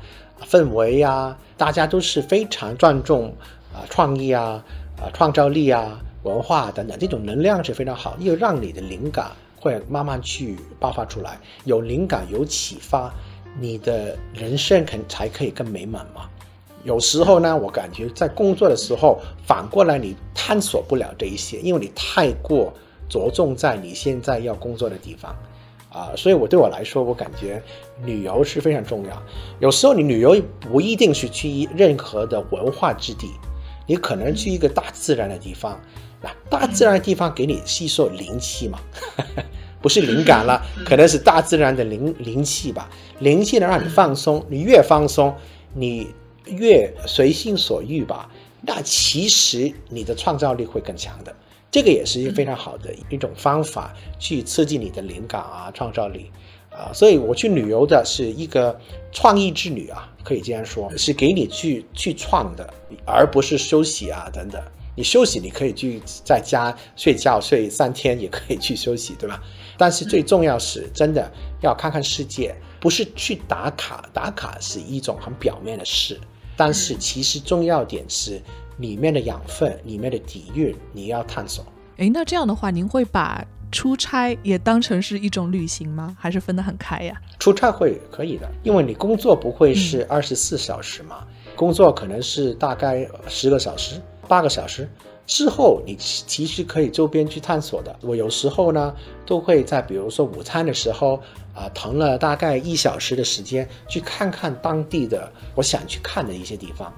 [0.47, 3.33] 氛围啊，大家都是非常注重
[3.73, 4.63] 啊创意啊、
[4.99, 13.11] 啊创造力啊、文化等等，这种能量是非常好，又让你的灵感会慢慢去爆发出来，有灵感有启发。
[13.57, 16.29] 你的人生肯才可以更美满嘛？
[16.83, 22.73] 有时候呢，我感觉在工作的时候，反过来你探索不了这一些，因为你太过
[23.09, 25.35] 着重在你现在要工作的地方，
[25.91, 27.61] 啊，所以我对我来说，我感觉
[28.05, 29.21] 旅游是非常重要。
[29.59, 33.29] 有时候你旅游不一定是去任何的文化之地，
[33.85, 35.77] 你可能去一个大自然的地方，
[36.21, 38.79] 那大自然的地方给你吸收灵气嘛。
[39.81, 42.89] 不是灵感了，可能是大自然的灵灵气吧。
[43.19, 45.35] 灵气能让你放松，你越放松，
[45.73, 46.07] 你
[46.45, 48.29] 越随心所欲吧。
[48.61, 51.33] 那其实你的创造力会更强的。
[51.71, 56.31] 这个也是一个非常好的一种方法，去刺激你的灵感啊，创造力
[56.71, 56.91] 啊。
[56.91, 58.77] 所以我去旅游的是一个
[59.11, 62.73] 创意之旅啊，可以这样说，是给你去去创的，
[63.05, 64.59] 而不是休息啊等等。
[64.95, 69.41] 你休息，你可以去在家睡觉睡三天，也可以去休息，对吧？
[69.79, 74.09] 但是最重要是，真的要看看世界，不是去打卡。
[74.13, 76.19] 打卡是一种很表面的事，
[76.57, 78.41] 但是其实重要点是
[78.77, 81.65] 里面的养分、里面的底蕴，你要探索。
[81.95, 86.13] 诶，那这样的话，您会把出差也当成是一种旅行吗？
[86.19, 87.15] 还是分得很开呀？
[87.39, 94.89] 出差会可以的，因为你工作不会是二十四小时嘛，工作可能是大概十个小时、八个小时。
[95.29, 97.95] 之后，你其实可以周边去探索的。
[98.01, 98.91] 我有时候呢，
[99.27, 101.21] 都会在比如说午餐的时候，
[101.53, 106.91] 啊，腾了大概一小时的时间，去看看当地的我想去看的一些地方。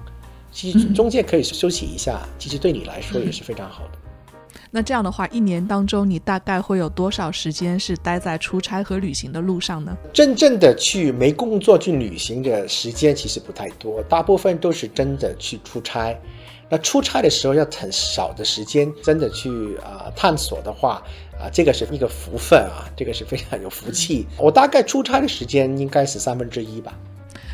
[0.50, 3.98] 其实中间可以休息一下，其实对你来说也是非常好的。
[4.70, 9.94] 那这样的话，一年当中你大概会有多少时间是待在出差和旅行的路上呢？
[10.10, 16.18] 真正的去没工作去旅行的时间其实不太多，大部分都是真的去出差。
[16.72, 21.02] 那出差的时候要很少的时间，真的去啊探索的话，
[21.38, 24.26] 啊这个是一个福分啊，这个是非常有福气。
[24.38, 26.94] 我大概出差的时间应该是三分之一吧。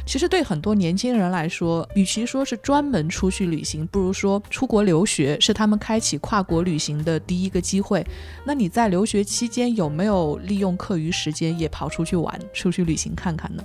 [0.07, 8.07] 其实对很多年轻人来说，与其说是专门出去旅行，不如说出国留学是他们开启跨国旅行的第一个机会。
[8.45, 13.65] 那你在留学期间有没有利用课余时间也跑出去玩、出去旅行看看呢？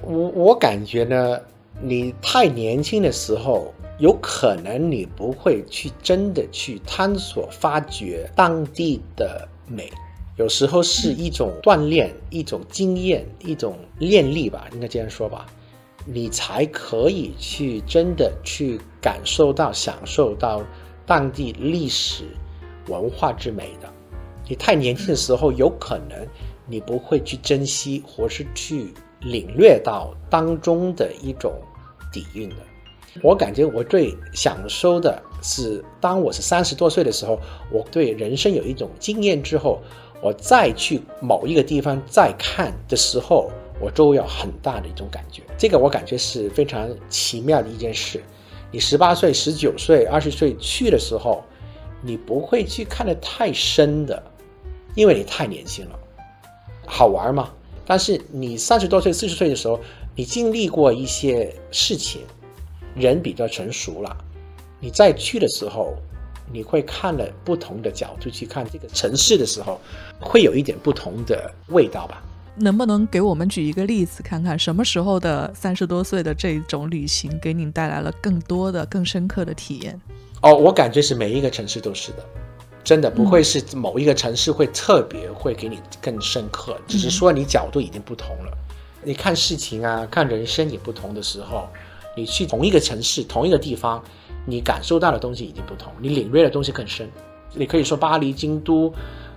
[0.00, 1.38] 我我感觉呢，
[1.82, 3.73] 你太年轻的时候。
[3.98, 9.88] 有可能你不会去真的去探索、发掘当地的美，
[10.36, 15.46] 有时候是一种锻炼、一种经验、一种练力吧，应该这样说吧，
[16.04, 20.60] 你才可以去真的去感受到、享受到
[21.06, 22.24] 当地历史
[22.88, 23.88] 文化之美的。
[24.48, 26.26] 你太年轻的时候，有可能
[26.66, 31.52] 你不会去珍惜，或是去领略到当中的一种
[32.12, 32.56] 底蕴的。
[33.22, 37.38] 我感觉我最享受的是，当我是三十多岁的时候，
[37.70, 39.80] 我对人生有一种经验之后，
[40.20, 43.50] 我再去某一个地方再看的时候，
[43.80, 45.42] 我都有很大的一种感觉。
[45.56, 48.22] 这个我感觉是非常奇妙的一件事。
[48.70, 51.44] 你十八岁、十九岁、二十岁去的时候，
[52.02, 54.20] 你不会去看得太深的，
[54.96, 55.98] 因为你太年轻了。
[56.84, 57.50] 好玩吗？
[57.86, 59.78] 但是你三十多岁、四十岁的时候，
[60.16, 62.22] 你经历过一些事情，
[62.94, 64.16] 人比较成熟了，
[64.80, 65.94] 你再去的时候，
[66.52, 69.80] 你会看了不同的角度去看这个城市的时候，
[70.20, 72.22] 会有一点不同的味道吧。
[72.56, 80.00] 能不能给我们举一个例子，看看什么时候的三十多岁的这种旅行给你带来了更多的、更深刻的体验？
[80.40, 82.24] 哦，我感觉是每一个城市都是的，
[82.84, 88.56] 真的不会是某一个城市会特别会给你更深刻，只是说你角度已经不同了。
[89.02, 91.68] 你看事情啊，看人生也不同的时候，
[92.16, 94.02] 你去同一个城市、同一个地方，
[94.46, 97.10] 你感受到的东西已经不同，你领略的东西更深。
[97.54, 98.92] 你可以说巴黎、京都。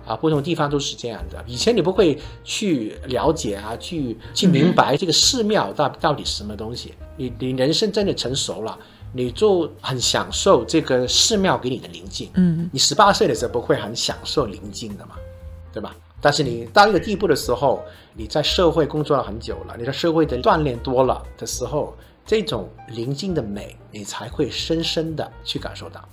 [0.06, 1.44] 啊，不同地方都是这样的。
[1.46, 6.94] 以前你不会去了解啊，去去明白这个寺庙到到底什么东西。
[7.18, 8.78] 你你人生真的成熟了，
[9.12, 12.30] 你就很享受这个寺庙给你的宁静。
[12.36, 15.16] 嗯，你十八岁的时候不会很享受宁静的嘛，
[15.74, 15.94] 对吧？
[16.22, 17.82] 但是你到一个地步的时候，
[18.14, 21.94] 你在社会工作了很久了，你在社会的锻炼多了的时候，
[22.28, 26.06] 这种宁静的美，你才会深深的去感受到。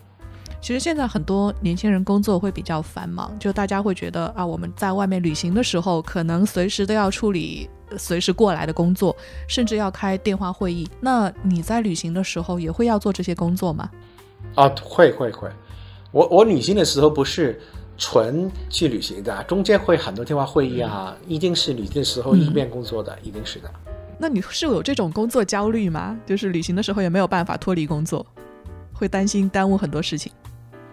[0.62, 9.13] 其实现在很多年轻人工作会比较繁忙，就大家会觉得啊，我们在外面旅行的时候，可能随时都要处理随时过来的工作，
[9.45, 10.88] 甚至要开电话会议。
[11.01, 13.91] 那你在旅行的时候也会要做这些工作吗？
[14.56, 15.49] 啊，会会会。
[16.12, 17.62] 我我旅行的时候不是
[17.97, 23.69] 纯去旅行的，中间会很多电话会议啊，一定是旅行的时候一边工作的，一定是的。
[24.17, 26.17] 那你是有这种工作焦虑吗？
[26.25, 28.25] 就是旅行的时候也没有办法脱离工作，
[28.93, 30.32] 会担心耽误很多事情。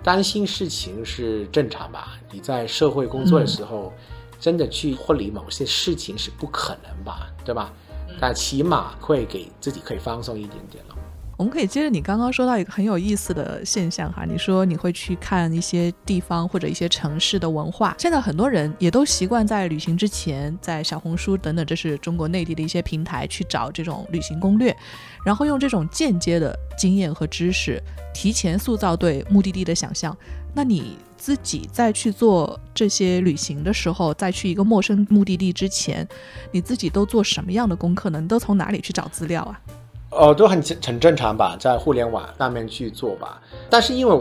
[0.03, 2.19] 担心事情是正常吧？
[2.33, 3.93] 你在社会工作的时候，
[4.41, 7.29] 真的去脱离某些事情是不可能吧？
[7.45, 7.73] 对吧？
[8.21, 10.97] 但起码会给自己可以放松一点点了。
[11.39, 17.97] 我们可以接着你刚刚说到一个很有意思的现象哈，你说你会去看一些地方或者一些城市的文化。
[17.99, 24.77] 现在很多人也都习惯在旅行之前，在小红书等等，这是中国内地的一些平台去找这种旅行攻略，
[25.25, 27.83] 然后用这种间接的经验和知识，
[28.15, 30.17] 提前塑造对目的地的想象。
[30.55, 36.07] 那你自己在去做这些旅行的时候，在去一个陌生目的地之前，
[36.53, 38.21] 你自己都做什么样的功课呢？
[38.21, 39.59] 你都从哪里去找资料啊？
[40.13, 43.41] 哦，都很很正常吧，在互联网上面去做吧。
[43.71, 44.15] 但是因为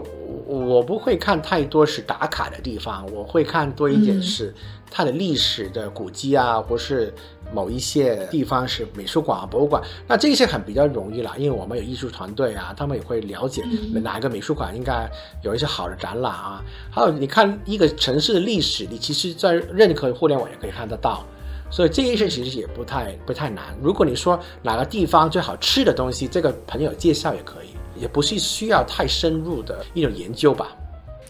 [0.47, 4.53] 我我不会看太多是打卡的地方，我会看多一点是
[4.89, 7.13] 它的历史的古迹啊，或是
[7.53, 9.83] 某一些地方是美术馆、啊博物馆。
[10.07, 13.61] 那这些很比较容易了，因为我们有艺术团队啊，他们也会了解
[13.93, 15.09] 哪一个美术馆应该
[15.43, 16.63] 有一些好的展览啊。
[16.89, 21.25] 还有你看一个城市的历史，你其实在任何互联网也可以看得到。
[21.71, 23.63] 所以这件事其实也不太不太难。
[23.81, 27.69] 如果你说哪个地方最好吃的东西，这个朋友介绍也可以，
[28.01, 30.67] 也不是需要太深入的一种研究吧。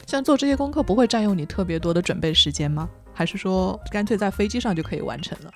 [0.08, 2.90] 像做这些功课不会占用你特别多的准备时间吗？
[3.14, 5.52] 还是说干脆在飞机上就可以完成了？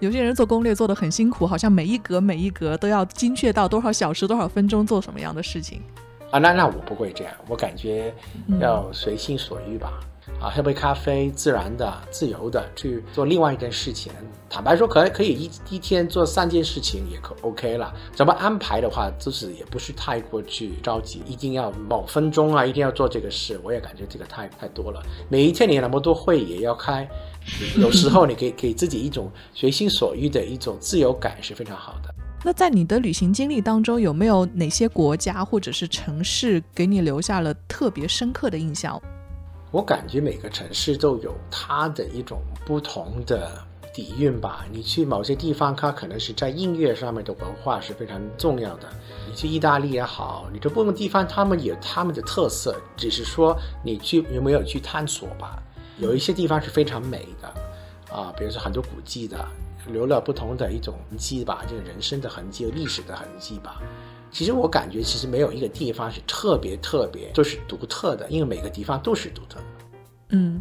[0.00, 5.82] 有些人做攻略做得很辛苦，好像每一格每一格都要精确到多少小时多少分钟做什么样的事情
[6.30, 6.38] 啊？
[6.38, 8.14] 那那我不会这样，我感觉
[8.60, 9.92] 要随心所欲吧。
[10.44, 14.12] 啊，喝杯咖啡，自然的、自由的去做另外一件事情。
[14.50, 17.90] 坦白说，可可以一一天做三件事情也可 OK 了。
[18.14, 23.58] 怎么安排的话，就是也不是太过去着急，一定要某分钟啊，一定要做这个事。
[23.64, 25.02] 我也感觉这个太太多了。
[25.30, 27.08] 每一天你那么多会也要开，
[27.80, 32.14] 有时候你给给自己一种随心所欲的一种自由感是非常好的。
[32.44, 39.00] 那在你的旅行经历当中，有没有哪些国家或者是城市给你留下了特别深刻的印象？
[39.74, 43.60] 我感觉每个城市都有它的一种不同的
[43.92, 44.64] 底蕴吧。
[44.70, 48.88] 你去某些地方，它可能是在音乐上面的文化是非常重要的。
[49.28, 55.60] 你去意大利也好，你这不同地方，他们有他们的特色，只是说你去有没有去探索吧。
[55.98, 59.44] 有一些地方是非常美的，啊，比如说很多古迹的，
[59.88, 63.82] 留了不同的一种痕迹吧，就是人生的痕迹、历史的痕迹吧。
[64.34, 69.64] 其实我感觉，其实没有一个地方是特别特别，就是独特的，因为每个地方都是独特的。
[70.30, 70.60] 嗯。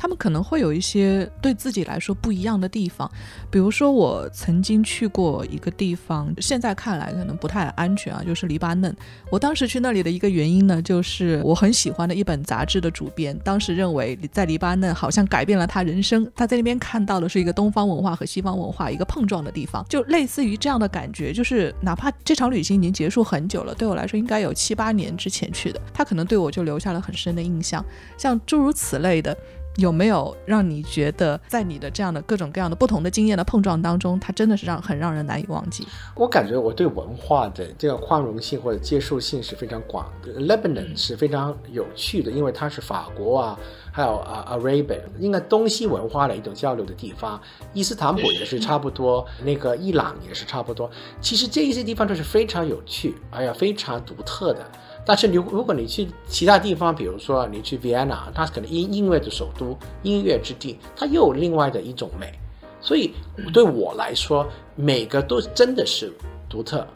[0.00, 3.06] 他们可能会有一些对自己来说不一样的地方，
[3.50, 8.96] 比如说我曾经去过一个地方，现在看来可能不太安全啊，就是黎巴嫩。
[9.30, 27.84] 我当时去那里的一个原因呢，就是我很喜欢的一本杂志的主编，当时认为在黎巴嫩好像改变了他人生，他在那边看到的是一个东方文化和西方文化一个碰撞的地方，就类似于这样的感觉，就是哪怕这场旅行已经结束很久了，对我来说应该有七八年之前去的，他可能对我就留下了很深的印象，
[28.16, 29.36] 像诸如此类的。
[29.76, 35.86] 有没有让你觉得，在你的这样的各种各样的不同的经验的碰撞当中，它真的是让很让人难以忘记？
[36.14, 40.40] 我感觉我对文化的这个宽容性或者接受性是非常广的。
[40.40, 43.58] Lebanon 是非常有趣的，因为它是法国啊，
[43.92, 47.40] 还有啊 Arabia，应该东西文化的一种交流的地方。
[47.72, 50.90] 伊斯坦布也是差不多，那个伊朗也是差不多。
[51.20, 54.70] 其实这一些地方都是非常有趣，哎呀，非常独特的。
[55.10, 62.32] 但是你如果你去其他地方，比如说你去 Vienna，它可能音音乐的首都、音乐之地，它又有另外的一种美。
[62.80, 63.12] 所以
[63.52, 64.46] 对我来说，
[64.76, 66.12] 每个都真的是
[66.48, 66.86] 独特，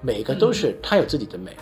[0.00, 1.54] 每个都是它有自己的美。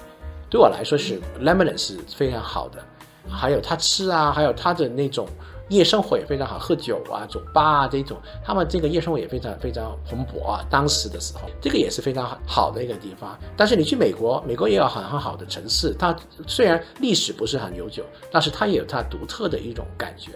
[0.49, 2.81] 对我来说是 Lebanon 是非常好的，
[3.29, 5.27] 还有它吃啊，还有它的那种。
[5.69, 10.65] 夜生活也非常好，喝酒啊、酒吧啊这种，他们这个夜生活也非常非常蓬勃啊。
[10.71, 13.37] 当时的时候，这个也是非常好的一个地方。
[13.57, 20.31] 但是你去美国，美国也有很很好的城市，它虽然历史不是很悠久，但是它也有它独特的一种感觉。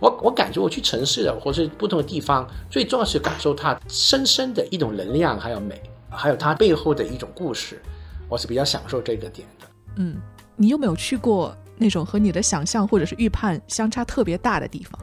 [0.00, 5.80] 我我感觉我去城市的或是不同的地方，最重要是感受它深深的一种能量，还有美，
[6.10, 7.80] 还有它背后的一种故事。
[8.28, 9.66] 我是比较享受这个点的。
[9.96, 10.16] 嗯，
[10.56, 11.56] 你有没有去过？
[11.76, 14.98] 那种和你的想象或者是预判相差特别大的地方，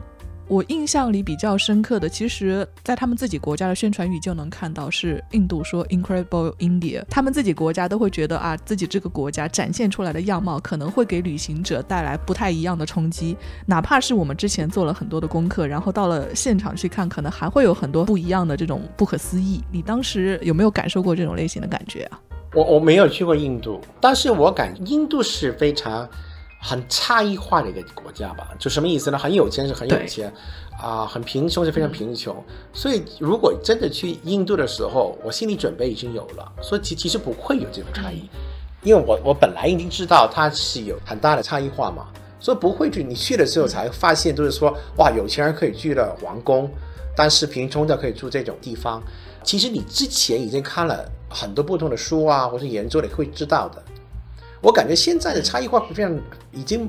[0.48, 19.62] 我印象里比较深刻的，其实，在他们自己国家的宣传语就能看到，是印度说 “Incredible India”，他们自己国家都会觉得啊，自己这个国家展现出来的样貌可能会给旅行者带来不太一样的冲击，哪怕是我们之前做了很多的功课，然后到了现场去看，可能还会有很多不一样的这种不可思议。
[19.70, 22.20] 你当时有没有感受过这种类型的感觉啊？
[22.54, 26.06] 我我没有去过印度，但是我感印度是非常。
[26.64, 29.18] 很差异化的一个国家吧，就什么意思呢？
[29.18, 30.32] 很有钱是很有钱，
[30.80, 32.32] 啊，很贫穷是非常贫穷。
[32.72, 38.28] 所以如果真的去印度的时候，我心理准备已经有了，所以其其实不会有这种差异，
[38.84, 42.06] 因为我我本来已经知道它是有很大的差异化嘛，
[42.38, 46.70] 所以不会去你去的时候才发现，就是说哇，有钱人可以去了皇宫，
[47.16, 49.02] 但是贫穷的可以住这种地方。
[49.42, 53.82] 其实你之前已经看了很多不同的书啊，或是研究的，会知道的。
[54.62, 56.16] 我感觉现在的差异化非常
[56.52, 56.88] 已经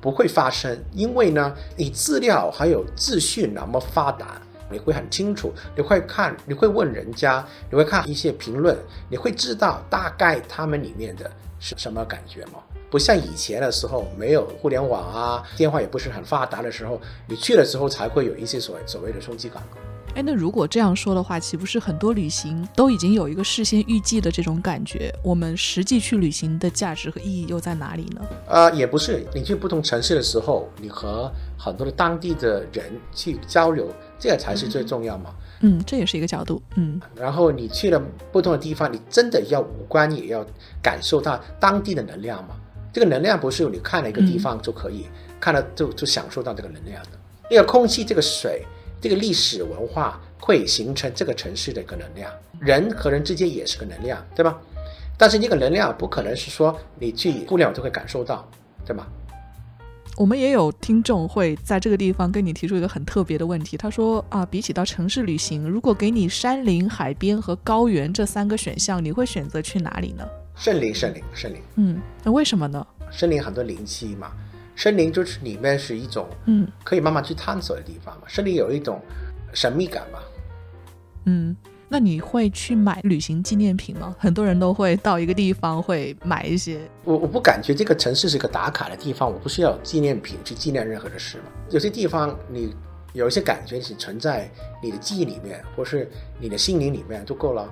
[0.00, 8.76] 不会发生，因为呢，你资料还有资讯那么发达，你会很清楚，你会看，你会问人家，你会看一些评论，
[9.08, 12.54] 你会知道大概他们里面的是什么感觉吗？
[12.90, 19.62] 不像以前的时候，没有互联网啊，电话也不是很发达的时候，你去了之后才会有一些所谓所谓的冲击感。
[20.14, 25.10] 哎，那如果这样说的话，岂不是很多旅行都已经有一个事先预计的这种感觉？
[25.22, 28.20] 我们实际去旅行的价值和意义又在哪里呢？
[28.46, 33.88] 呃，也不是，你去不同城市的时候，你和很多的当地的人去交流，
[34.18, 35.30] 这个才是最重要嘛。
[35.60, 36.60] 嗯，这也是一个角度。
[36.76, 37.98] 嗯，然后你去了
[38.30, 40.44] 不同的地方，你真的要五官也要
[40.82, 42.54] 感受到当地的能量嘛？
[42.92, 45.06] 这个能量不是你看了一个地方就可以
[45.40, 47.10] 看了就就享受到这个能量的。
[47.50, 48.66] 那个空气，这个水。
[49.02, 54.56] 这个历史文化会形成这个城市的一个能量，人和人之间也是个能量，对吧？
[55.18, 58.48] 但是这个能量不可能是说你去互联网就会感受到，
[58.86, 59.04] 对吗？
[60.16, 70.24] 我们也有听众会在这个地方跟你提出一个很特别的问题，他说啊，比起到城市旅行，如果给你山林、海边和高原这三个选项，你会选择去哪里呢？
[70.54, 71.60] 森林，森林，森林。
[71.74, 72.86] 嗯，那为什么呢？
[73.10, 74.30] 森林很多灵气嘛。
[74.74, 78.22] 森林就是里面是一种，嗯，可以慢慢去探索的地方嘛。
[78.26, 79.00] 森林有一种
[79.52, 80.18] 神秘感嘛。
[81.26, 81.56] 嗯，
[81.88, 84.16] 那你会去买旅行纪念品吗？
[84.18, 86.80] 很多人都会到一个地方会买一些。
[87.04, 91.44] 我我不感觉这个城市是一个打卡的地方，我不需要纪念品去纪念任何的事嘛。
[91.70, 92.74] 有些地方你
[93.12, 94.50] 有一些感觉是存在
[94.82, 96.10] 你的记忆里面，或是
[96.40, 97.68] 你的心灵里面就够了。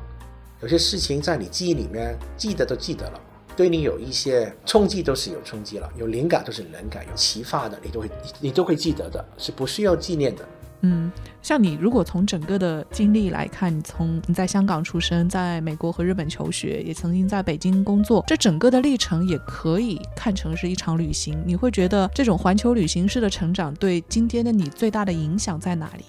[0.61, 3.21] 有些事情在你记忆里面记得都记得了。
[3.61, 10.49] 对你有一些冲击都是有冲击了，有灵感都是灵感，有启发的你都会你都会记得的，是不需要纪念的。
[10.81, 21.39] 嗯，像你如果从整个的经历来看，你从你在香港出生，在美国和日本求学，也曾经在北京工作，这整个的历程也可以看成是一场旅行。
[21.45, 26.05] 你会觉得这种环球旅行式的成长对今天的你最大的影响在哪里？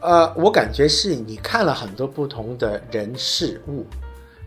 [0.00, 3.86] 呃，我感觉是你看了很多不同的人事物。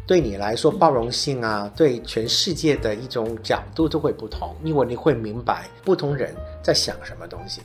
[0.07, 7.61] 对你来说，包容性啊，对全世界的一种角度都会不同，因为你会明白不同人在想什么东西，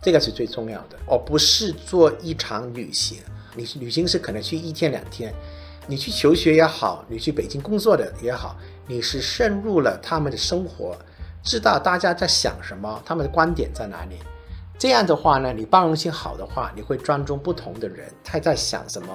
[0.00, 0.96] 这个是最重要的。
[1.06, 3.18] 而不是做一场旅行，
[3.54, 5.34] 你旅行是可能去一天两天，
[5.86, 10.96] 你去求学也好，你去北京工作的也好，你是深入了他们的生活，
[11.42, 14.16] 知道大家在想什么，他们的观点在哪里。
[14.78, 19.08] 这样的话呢，你包容性好的话，你会尊重不同的人，他在想什么，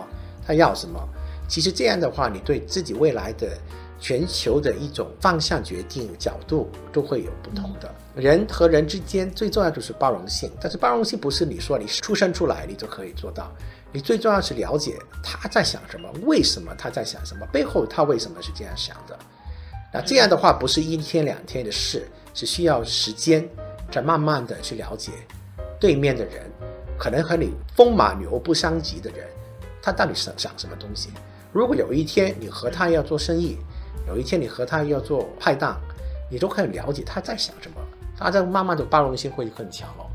[0.46, 1.00] 他要什么。
[1.48, 3.58] 其实这样的话，你对自己未来的
[4.00, 7.94] 全球的一种方向决定角度都会有不同的。
[8.16, 13.52] 人和人之间最重要就是包容性，但是包容性不是你说你出生出来你就可以做到，
[13.92, 19.18] 你最重要是了解他在想什么，为什么他在想什么，背后他为什么是这样想的。
[19.94, 23.48] 那这样的话不是一天两天的事，是需要时间，
[23.90, 25.12] 再慢慢的去了解
[25.80, 26.44] 对面的人，
[27.00, 29.26] 可能和你风马牛不相及的人，
[29.82, 31.10] 他到底想想什么东西。
[31.58, 33.58] 如果有一天你和他要做生意，
[34.08, 35.82] 有一天你和他要做派档，
[36.30, 37.78] 你都可以了解他在想什么，
[38.16, 40.06] 他在慢慢的包容性会更强了。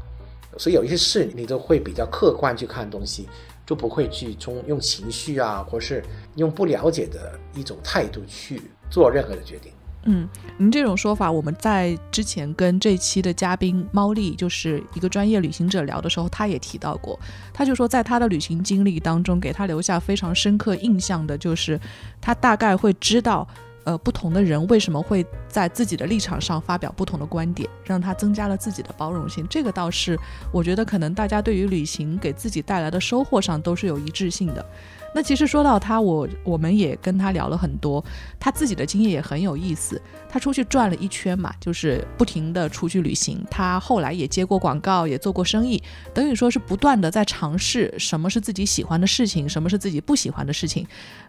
[0.56, 3.28] 所以有一些事你都会比较客观去看东西，
[3.66, 6.04] 就不会去从用情绪啊，或是
[6.36, 9.72] 用不了解的一种态度去做任何的决定。
[10.04, 10.28] 嗯，
[10.58, 17.18] 您这种说法，我们在之前跟这期的嘉宾猫丽，就是一个专业旅行者聊的时候，他也提到过。
[17.52, 21.78] 他就说，在他的旅行经历当中，给他留下非常深刻印象的就是，
[22.20, 23.46] 他大概会知道，
[23.84, 29.46] 呃，不同的人为什么会在自己的立场上发表不同的观点，让他增加了自己的包容性。
[29.48, 30.18] 这个倒是，
[30.52, 34.66] 我觉得可能大家对于旅行给自己带来的收获上都是有一致性的。
[35.14, 38.02] 那其实说到他，我我们也跟他聊了很多，
[38.40, 40.00] 他自己的经验也很有意思。
[40.28, 43.44] 他出去转了一圈嘛，就是不停的出去旅行。
[43.50, 45.82] 他后来也接过广告，也做过生意，
[46.14, 50.86] 等于说是不断的在尝试什么是自己喜欢的事情，什么是自己不喜欢的事情。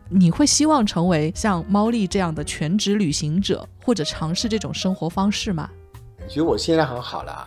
[0.07, 5.69] 你会希望成为像猫丽这样的全职旅行者，或者尝试这种生活方式吗？
[6.23, 7.45] 我觉得我现在很好了，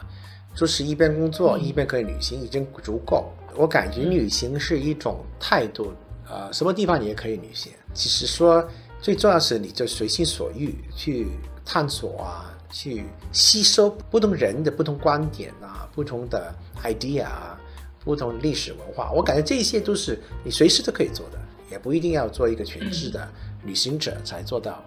[0.54, 3.32] 就是一边工作一边可以旅行，已经足够。
[3.56, 5.94] 我感觉旅行是一种态度。
[6.28, 7.72] 呃，什么地方你也可以旅行。
[7.94, 8.66] 其实说
[9.00, 11.28] 最重要是你就随心所欲去
[11.64, 17.58] 探索啊，去吸收不同人的不同观点啊，不同的 idea 啊，
[18.04, 19.12] 不同历史文化。
[19.12, 21.38] 我感觉这些都是你随时都可以做的，
[21.70, 23.28] 也不一定要做一个全职的
[23.64, 24.82] 旅行者才做到。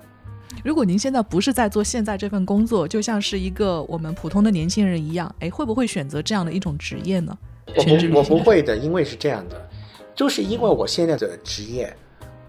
[0.64, 7.38] 如果您现在不是在做现在这份工作，就像是一个我们普通的年轻人一样，哎，会不会选择这样的一种职业呢？
[7.76, 9.69] 我不，我不会的，因为是这样的。
[10.20, 11.96] 就是因为我现在的职业，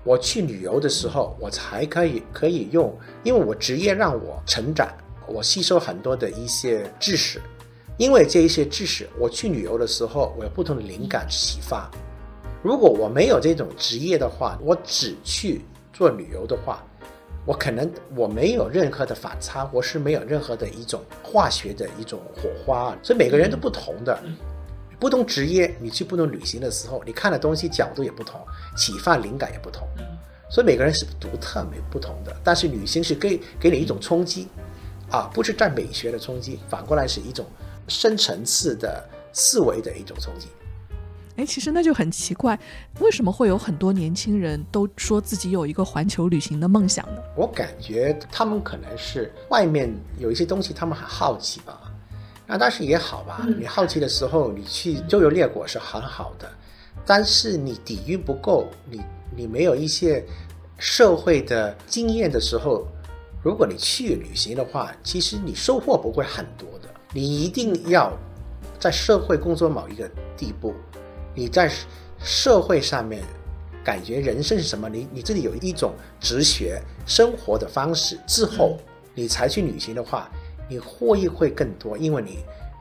[0.02, 2.92] 我去旅游的时候，我才可以可以用，
[3.22, 4.92] 因为我职业让我成长，
[5.28, 7.40] 我吸收很多的一些知识，
[7.96, 11.88] 因为这一些知识，我去旅游的时候，我有不同的灵感启发。
[12.60, 15.60] 如果我没有这种职业的话，我只去
[15.92, 16.84] 做旅游的话，
[17.46, 24.20] 我可能我没有任何的反差，我是没有任何的一种化学的一种火花，所以每个人都不同的。
[25.00, 28.38] 不同职业，你去不同旅行的时候，你看的东西角度也不同，
[28.76, 29.88] 启发灵感也不同，
[30.50, 32.36] 所以每个人是独特、没不同的。
[32.44, 34.48] 但是旅行是给给你一种冲击，
[35.10, 37.46] 啊，不是在美学的冲击，反过来是一种
[37.88, 40.48] 深层次的思维的一种冲击。
[41.36, 42.58] 哎，其实那就很奇怪，
[42.98, 47.22] 为什么会有很多年轻人都说自己有一个环球旅行的梦想呢？
[47.34, 51.89] 我感觉他们可能是外面有一些东西，他们很好奇吧。
[52.50, 56.50] 那但是也好吧，你好奇的时候，你去周游列国是很好的，
[57.06, 59.00] 但是你底蕴不够，你
[59.36, 60.24] 你没有一些
[60.76, 62.84] 社会的经验的时候，
[63.40, 66.88] 如果你去旅行的话，其实你收获不会很多的。
[67.12, 68.12] 你一定要
[68.80, 70.74] 在社会工作某一个地步，
[71.36, 71.70] 你在
[72.18, 73.22] 社会上面
[73.84, 78.76] 感觉人生是什么，你你这里有一种哲学生活的方式之后，
[79.14, 80.28] 你才去旅行的话。
[80.70, 82.38] 你获益会更多，因为你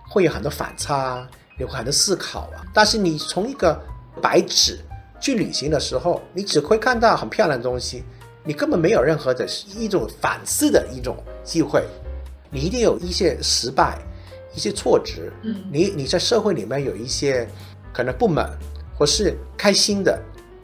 [0.07, 1.27] 会有很多反差，
[1.57, 2.63] 有很多思考啊。
[2.71, 3.77] 但是你从一个
[4.21, 4.79] 白纸
[5.19, 8.03] 去旅行的时候，你只会看到很漂亮的东西，
[8.43, 11.83] 你根本没有任何的一种反思的一种机会。
[12.51, 13.97] 你一定有一些失败，
[14.53, 15.31] 一些挫折。
[15.41, 17.47] 嗯，你你在社会里面有一些
[17.91, 18.49] 可能不满，
[18.97, 20.19] 或是开心的、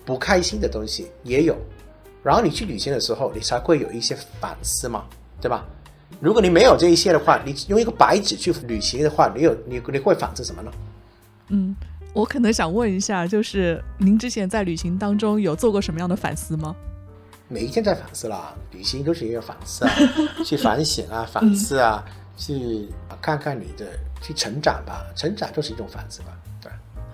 [0.05, 1.55] 不开心的东西也有。
[2.23, 5.05] 然后你去旅行的时候，你才会有一些反思嘛，
[5.39, 5.63] 对吧？
[6.19, 10.71] 如果你没有这一些的话，你用一个白纸去旅行的话，你有你你会反思什么呢？
[11.49, 11.75] 嗯，
[12.13, 16.75] 我可能想问一下，就是您之前在旅行当中有做过什么样的反思吗？
[17.47, 19.91] 每一天在反思啦，旅行都是一个反思啊，
[20.43, 22.03] 去反省啊，反思啊，
[22.35, 22.87] 去
[23.21, 23.85] 看看你的
[24.21, 26.29] 去成长吧，成长就是一种反思吧。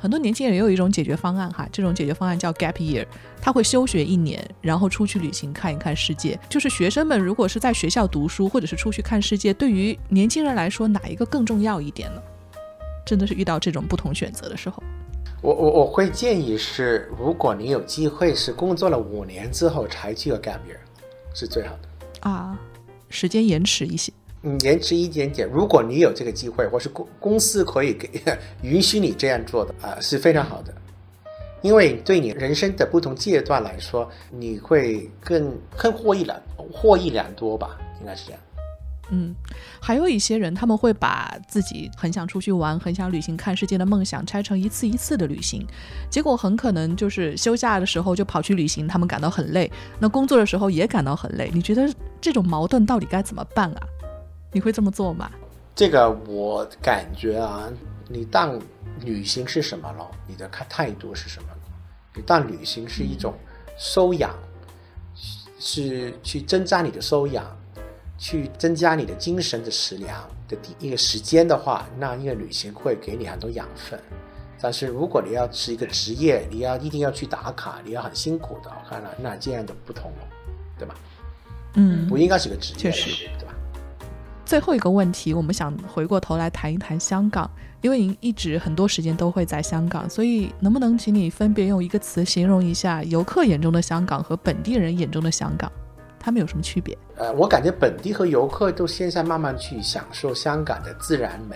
[0.01, 3.05] 很多年轻人也有一种解决方案哈，这种解决方案叫 gap year，
[3.39, 6.39] 他会休学一年，然后出去旅行看一看世界。
[6.49, 12.21] 就是学生们如果是在学校读书，或者是出去看世界，对于年轻人来说，哪一个更重要一点呢？
[13.05, 14.81] 真的是遇到这种不同选择的时候，
[15.43, 20.79] 我我我会建议是，如果你有机会是工作了五年之后才去个 gap year，
[21.31, 22.59] 是最好的啊，
[23.07, 24.11] 时间延迟一些。
[24.43, 25.47] 嗯，延迟一点点。
[25.47, 28.09] 如果你有这个机会，或是公公司可以给
[28.63, 30.73] 允许你这样做的啊，是非常好的。
[31.61, 36.41] 因为对你人生的不同阶段来说，你会更更获益了
[36.73, 38.41] 获益良多吧，应该是这样。
[39.11, 39.35] 嗯，
[39.79, 45.63] 还有一些人，他们会把自己很想出去玩、很想旅行、看世界的梦想拆成一次一次的旅行，
[46.09, 49.69] 结果很可能就是休假的时候就跑去旅行，他们感到很累；
[49.99, 51.51] 那工作的时候也感到很累。
[51.53, 53.81] 你觉得这种矛盾到底该怎么办啊？
[54.51, 55.31] 你会这么做吗？
[55.75, 57.69] 这个我感觉啊，
[58.07, 58.59] 你当
[59.01, 60.09] 旅行是什么了？
[60.27, 61.49] 你的看态度是什么？
[62.15, 63.33] 你当旅行是一种
[63.77, 64.35] 收养，
[65.59, 67.45] 是去增加你的收养。
[68.23, 73.99] 去增加你的精神的食粮的第一个时间的话，那一个旅行会给你很多养分。
[74.61, 80.27] 但是如果你要是一个职业，你要一定要去打卡，你要很辛苦的，我看了那这样的不同了，
[80.77, 80.93] 对吧？
[81.73, 83.50] 嗯，不应该是个职业，确实，对吧？
[84.45, 87.49] 最后一个问题，我们想回过头来谈一谈香港，
[87.81, 95.71] 因为您一直很多时间都会在香港，所以能不能请你分别用一个词形容一下游客眼中的香港和本地人眼中的香港？
[96.19, 96.97] 他们有什么区别？
[97.15, 101.55] 呃，我感觉本地和游客都现在慢慢去享受香港的自然美。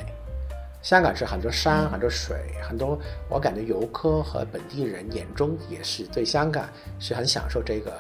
[0.82, 2.98] 香港是很多山、很多水、很多，
[3.30, 6.64] 我感觉游客和本地人眼中也是对香港
[7.00, 7.92] 是很享受这个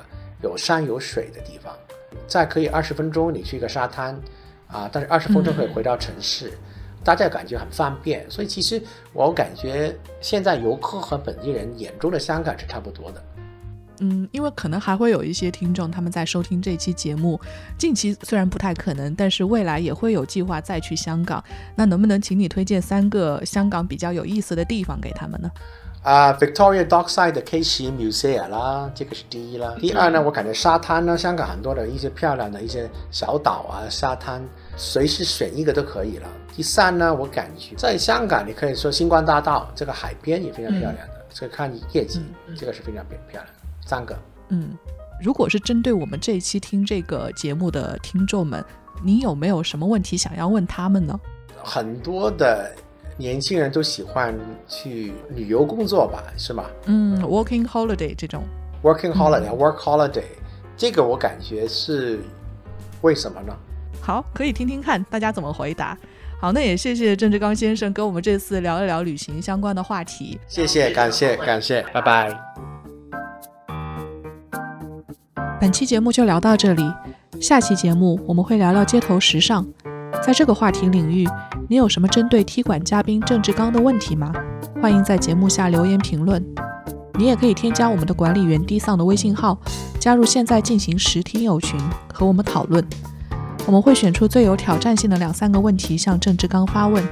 [0.41, 1.75] 有山有水的地方。
[2.27, 4.15] 再可以二十分钟你去一个沙滩，
[4.75, 6.51] 啊，但是二十分钟可以回到城市，
[7.03, 8.29] 大家感觉很方便。
[8.29, 8.81] 所以其实
[9.13, 13.23] 我感觉现在游客和本地人眼中的香港是差不多的。
[14.01, 17.39] 嗯，因为可能还会有一些听众他们在收听这期节目，
[17.77, 21.41] 近期虽然不太可能，但是未来也会有计划再去香港。
[21.75, 25.49] 那能不能请你推荐三个香港比较有意思的地方给他们呢？
[26.03, 29.73] 啊，Victoria Dockside 的 K 十 Museum 啦，这个是第一啦。
[29.79, 34.43] 第二呢，我感觉沙滩呢，香港很多的一些漂亮的一些小岛啊，沙滩
[34.75, 36.27] 随时选一个都可以了。
[36.55, 42.23] 第三呢，我感觉在香港你可以说星光大道这个海边也非常漂亮的，这看夜景，
[42.57, 43.53] 这个是非常漂漂亮。
[43.85, 44.17] 三个，
[44.49, 44.77] 嗯，
[45.21, 48.63] 如果是针对我们这一期听这个节目的听众们，
[49.03, 51.19] 你有没有什么问题想要问他们呢？
[51.61, 52.73] 很多的
[53.17, 54.33] 年轻人都喜欢
[54.67, 56.65] 去旅游工作吧，是吗？
[56.85, 58.43] 嗯，working holiday 这种
[58.81, 60.23] ，working holiday，work holiday，
[60.77, 62.19] 这个我感觉是
[63.01, 63.53] 为什么呢？
[64.05, 65.97] 好，可以听听看大家怎么回答。
[66.39, 70.39] 好，那也谢谢郑志刚先生跟我们这次聊一聊旅行相关的话题。
[70.47, 72.31] 谢谢，感谢，感谢，拜拜。
[75.59, 76.83] 本期节目就聊到这里，
[77.41, 79.65] 下期节目我们会聊聊街头时尚。
[80.23, 81.27] 在这个话题领域，
[81.67, 84.31] 你有什么针对踢馆嘉宾郑志刚的问题吗？
[84.79, 86.45] 欢迎在节目下留言评论。
[87.17, 89.57] 你也可以添加我们的管理员 D 桑的微信号，
[89.99, 91.79] 加入现在进行时听友群
[92.13, 92.85] 和我们讨论。
[93.65, 97.03] 我们会选出最有挑战性的两三个问题向郑志刚发问。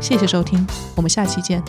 [0.00, 0.66] 谢谢收听，
[0.96, 1.62] 我们下期见。